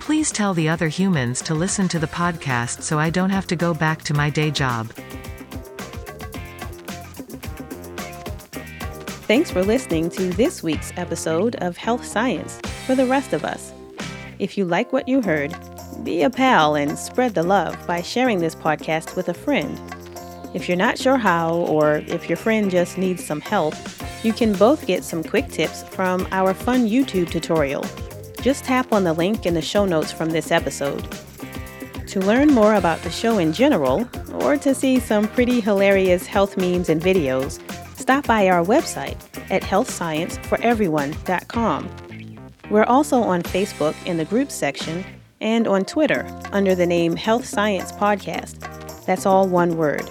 Please 0.00 0.32
tell 0.32 0.54
the 0.54 0.68
other 0.68 0.88
humans 0.88 1.42
to 1.42 1.54
listen 1.54 1.86
to 1.88 2.00
the 2.00 2.06
podcast 2.08 2.82
so 2.82 2.98
I 2.98 3.10
don't 3.10 3.30
have 3.30 3.46
to 3.48 3.56
go 3.56 3.72
back 3.72 4.02
to 4.04 4.14
my 4.14 4.30
day 4.30 4.50
job. 4.50 4.90
Thanks 9.28 9.50
for 9.50 9.62
listening 9.62 10.08
to 10.12 10.30
this 10.30 10.62
week's 10.62 10.90
episode 10.96 11.56
of 11.56 11.76
Health 11.76 12.02
Science 12.02 12.58
for 12.86 12.94
the 12.94 13.04
rest 13.04 13.34
of 13.34 13.44
us. 13.44 13.74
If 14.38 14.56
you 14.56 14.64
like 14.64 14.90
what 14.90 15.06
you 15.06 15.20
heard, 15.20 15.54
be 16.02 16.22
a 16.22 16.30
pal 16.30 16.76
and 16.76 16.98
spread 16.98 17.34
the 17.34 17.42
love 17.42 17.76
by 17.86 18.00
sharing 18.00 18.38
this 18.38 18.54
podcast 18.54 19.16
with 19.16 19.28
a 19.28 19.34
friend. 19.34 19.78
If 20.54 20.66
you're 20.66 20.78
not 20.78 20.96
sure 20.96 21.18
how, 21.18 21.56
or 21.56 21.96
if 22.06 22.30
your 22.30 22.38
friend 22.38 22.70
just 22.70 22.96
needs 22.96 23.22
some 23.22 23.42
help, 23.42 23.74
you 24.22 24.32
can 24.32 24.54
both 24.54 24.86
get 24.86 25.04
some 25.04 25.22
quick 25.22 25.48
tips 25.48 25.82
from 25.82 26.26
our 26.32 26.54
fun 26.54 26.88
YouTube 26.88 27.30
tutorial. 27.30 27.84
Just 28.40 28.64
tap 28.64 28.94
on 28.94 29.04
the 29.04 29.12
link 29.12 29.44
in 29.44 29.52
the 29.52 29.60
show 29.60 29.84
notes 29.84 30.10
from 30.10 30.30
this 30.30 30.50
episode. 30.50 31.06
To 32.06 32.20
learn 32.20 32.48
more 32.48 32.76
about 32.76 33.02
the 33.02 33.10
show 33.10 33.36
in 33.36 33.52
general, 33.52 34.08
or 34.40 34.56
to 34.56 34.74
see 34.74 34.98
some 34.98 35.28
pretty 35.28 35.60
hilarious 35.60 36.24
health 36.24 36.56
memes 36.56 36.88
and 36.88 37.02
videos, 37.02 37.60
stop 38.08 38.26
by 38.26 38.48
our 38.48 38.64
website 38.64 39.20
at 39.50 39.60
healthscienceforeveryone.com. 39.60 41.90
We're 42.70 42.84
also 42.84 43.20
on 43.20 43.42
Facebook 43.42 43.94
in 44.06 44.16
the 44.16 44.24
group 44.24 44.50
section 44.50 45.04
and 45.42 45.68
on 45.68 45.84
Twitter 45.84 46.26
under 46.50 46.74
the 46.74 46.86
name 46.86 47.16
Health 47.16 47.44
Science 47.44 47.92
Podcast. 47.92 49.04
That's 49.04 49.26
all 49.26 49.46
one 49.46 49.76
word. 49.76 50.08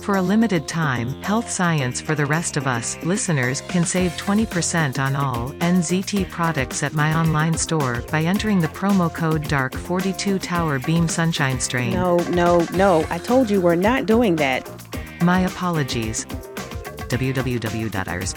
For 0.00 0.16
a 0.16 0.22
limited 0.22 0.66
time, 0.66 1.10
Health 1.22 1.48
Science 1.48 2.00
for 2.00 2.16
the 2.16 2.26
rest 2.26 2.56
of 2.56 2.66
us 2.66 3.00
listeners 3.04 3.60
can 3.60 3.84
save 3.84 4.10
20% 4.16 4.98
on 4.98 5.14
all 5.14 5.50
NZT 5.60 6.28
products 6.30 6.82
at 6.82 6.94
my 6.94 7.16
online 7.16 7.56
store 7.56 8.02
by 8.10 8.22
entering 8.22 8.58
the 8.58 8.66
promo 8.66 9.14
code 9.14 9.44
DARK42 9.44 10.42
Tower 10.42 10.80
Beam 10.80 11.06
Sunshine 11.06 11.60
Strain. 11.60 11.92
No, 11.92 12.16
no, 12.30 12.66
no. 12.72 13.06
I 13.08 13.18
told 13.18 13.50
you 13.50 13.60
we're 13.60 13.76
not 13.76 14.06
doing 14.06 14.34
that. 14.34 14.68
My 15.22 15.42
apologies. 15.42 16.26
www.iris 17.08 18.32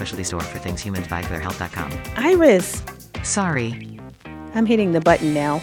for 0.46 0.58
things 0.58 0.80
humans 0.80 1.08
buy 1.08 1.22
for 1.22 1.30
their 1.30 1.40
health.com. 1.40 1.92
Iris, 2.16 2.82
Sorry. 3.22 3.98
I'm 4.54 4.66
hitting 4.66 4.92
the 4.92 5.00
button 5.00 5.34
now. 5.34 5.60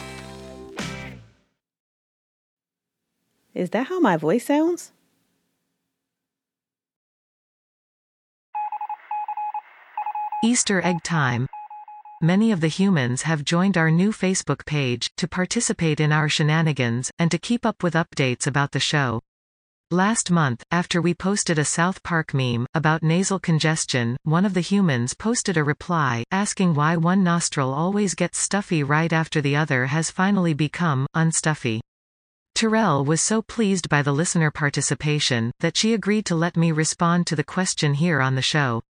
Is 3.53 3.69
that 3.71 3.87
how 3.87 3.99
my 3.99 4.17
voice 4.17 4.45
sounds? 4.45 4.91
Easter 10.43 10.81
egg 10.85 11.01
time. 11.03 11.47
Many 12.21 12.51
of 12.51 12.61
the 12.61 12.67
humans 12.67 13.23
have 13.23 13.43
joined 13.43 13.77
our 13.77 13.89
new 13.89 14.11
Facebook 14.11 14.65
page 14.65 15.09
to 15.17 15.27
participate 15.27 15.99
in 15.99 16.11
our 16.11 16.29
shenanigans 16.29 17.11
and 17.17 17.31
to 17.31 17.37
keep 17.37 17.65
up 17.65 17.81
with 17.81 17.93
updates 17.93 18.45
about 18.45 18.71
the 18.71 18.79
show. 18.79 19.21
Last 19.91 20.31
month, 20.31 20.63
after 20.71 20.99
we 20.99 21.13
posted 21.13 21.59
a 21.59 21.63
South 21.63 22.01
Park 22.01 22.33
meme 22.33 22.65
about 22.73 23.03
nasal 23.03 23.37
congestion, 23.37 24.17
one 24.23 24.43
of 24.43 24.55
the 24.55 24.61
humans 24.61 25.13
posted 25.13 25.57
a 25.57 25.63
reply 25.63 26.23
asking 26.31 26.73
why 26.73 26.97
one 26.97 27.23
nostril 27.23 27.71
always 27.71 28.15
gets 28.15 28.39
stuffy 28.39 28.81
right 28.81 29.13
after 29.13 29.41
the 29.41 29.55
other 29.55 29.85
has 29.85 30.09
finally 30.09 30.55
become 30.55 31.05
unstuffy. 31.15 31.81
Terrell 32.55 33.05
was 33.05 33.21
so 33.21 33.43
pleased 33.43 33.87
by 33.87 34.01
the 34.01 34.11
listener 34.11 34.49
participation 34.49 35.51
that 35.59 35.77
she 35.77 35.93
agreed 35.93 36.25
to 36.25 36.35
let 36.35 36.57
me 36.57 36.71
respond 36.71 37.27
to 37.27 37.35
the 37.35 37.43
question 37.43 37.93
here 37.93 38.21
on 38.21 38.33
the 38.33 38.41
show. 38.41 38.81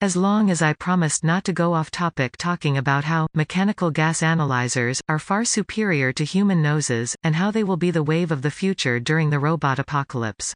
As 0.00 0.16
long 0.16 0.50
as 0.50 0.60
I 0.60 0.74
promised 0.74 1.24
not 1.24 1.44
to 1.44 1.52
go 1.52 1.72
off 1.72 1.90
topic 1.90 2.36
talking 2.36 2.76
about 2.76 3.04
how 3.04 3.26
mechanical 3.32 3.90
gas 3.90 4.22
analyzers 4.22 5.00
are 5.08 5.18
far 5.18 5.44
superior 5.44 6.12
to 6.12 6.24
human 6.24 6.60
noses 6.60 7.16
and 7.22 7.36
how 7.36 7.50
they 7.50 7.64
will 7.64 7.78
be 7.78 7.90
the 7.90 8.02
wave 8.02 8.30
of 8.30 8.42
the 8.42 8.50
future 8.50 9.00
during 9.00 9.30
the 9.30 9.38
robot 9.38 9.78
apocalypse. 9.78 10.52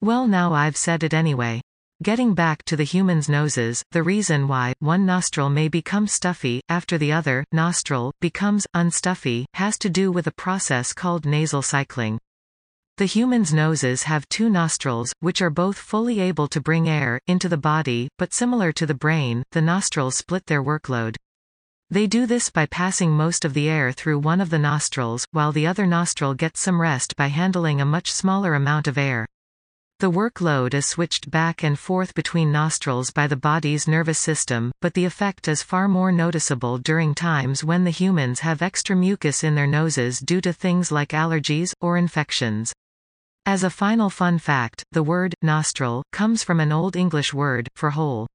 Well, 0.00 0.28
now 0.28 0.52
I've 0.52 0.76
said 0.76 1.02
it 1.02 1.12
anyway. 1.12 1.60
Getting 2.04 2.34
back 2.34 2.62
to 2.66 2.76
the 2.76 2.84
human's 2.84 3.28
noses, 3.28 3.82
the 3.90 4.04
reason 4.04 4.46
why 4.46 4.74
one 4.78 5.04
nostril 5.04 5.50
may 5.50 5.66
become 5.66 6.06
stuffy 6.06 6.60
after 6.68 6.96
the 6.96 7.10
other 7.10 7.44
nostril 7.50 8.12
becomes 8.20 8.68
unstuffy 8.76 9.46
has 9.54 9.76
to 9.78 9.90
do 9.90 10.12
with 10.12 10.28
a 10.28 10.32
process 10.32 10.92
called 10.92 11.26
nasal 11.26 11.62
cycling. 11.62 12.20
The 12.98 13.06
human's 13.06 13.54
noses 13.54 14.02
have 14.02 14.28
two 14.28 14.50
nostrils, 14.50 15.12
which 15.20 15.40
are 15.40 15.50
both 15.50 15.78
fully 15.78 16.18
able 16.18 16.48
to 16.48 16.60
bring 16.60 16.88
air 16.88 17.20
into 17.28 17.48
the 17.48 17.56
body, 17.56 18.08
but 18.18 18.34
similar 18.34 18.72
to 18.72 18.86
the 18.86 18.92
brain, 18.92 19.44
the 19.52 19.62
nostrils 19.62 20.16
split 20.16 20.46
their 20.46 20.64
workload. 20.64 21.14
They 21.90 22.08
do 22.08 22.26
this 22.26 22.50
by 22.50 22.66
passing 22.66 23.12
most 23.12 23.44
of 23.44 23.54
the 23.54 23.68
air 23.68 23.92
through 23.92 24.18
one 24.18 24.40
of 24.40 24.50
the 24.50 24.58
nostrils, 24.58 25.28
while 25.30 25.52
the 25.52 25.64
other 25.64 25.86
nostril 25.86 26.34
gets 26.34 26.58
some 26.58 26.80
rest 26.80 27.14
by 27.14 27.28
handling 27.28 27.80
a 27.80 27.84
much 27.84 28.10
smaller 28.10 28.54
amount 28.54 28.88
of 28.88 28.98
air. 28.98 29.28
The 30.00 30.10
workload 30.10 30.74
is 30.74 30.86
switched 30.86 31.30
back 31.30 31.62
and 31.62 31.78
forth 31.78 32.14
between 32.14 32.50
nostrils 32.50 33.12
by 33.12 33.28
the 33.28 33.36
body's 33.36 33.86
nervous 33.86 34.18
system, 34.18 34.72
but 34.80 34.94
the 34.94 35.04
effect 35.04 35.46
is 35.46 35.62
far 35.62 35.86
more 35.86 36.10
noticeable 36.10 36.78
during 36.78 37.14
times 37.14 37.62
when 37.62 37.84
the 37.84 37.92
humans 37.92 38.40
have 38.40 38.60
extra 38.60 38.96
mucus 38.96 39.44
in 39.44 39.54
their 39.54 39.68
noses 39.68 40.18
due 40.18 40.40
to 40.40 40.52
things 40.52 40.90
like 40.90 41.10
allergies 41.10 41.72
or 41.80 41.96
infections. 41.96 42.72
As 43.48 43.64
a 43.64 43.70
final 43.70 44.10
fun 44.10 44.38
fact, 44.38 44.84
the 44.92 45.02
word 45.02 45.34
nostril 45.40 46.02
comes 46.12 46.44
from 46.44 46.60
an 46.60 46.70
Old 46.70 46.96
English 46.96 47.32
word 47.32 47.70
for 47.74 47.88
hole. 47.88 48.26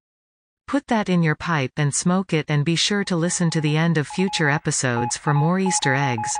Put 0.68 0.88
that 0.88 1.08
in 1.08 1.22
your 1.22 1.36
pipe 1.36 1.70
and 1.78 1.94
smoke 1.94 2.34
it 2.34 2.48
and 2.50 2.66
be 2.66 2.76
sure 2.76 3.04
to 3.04 3.16
listen 3.16 3.52
to 3.52 3.62
the 3.62 3.78
end 3.78 4.00
of 4.00 4.08
future 4.08 4.50
episodes 4.50 5.16
for 5.16 5.32
more 5.32 5.60
Easter 5.60 5.94
eggs. 5.94 6.32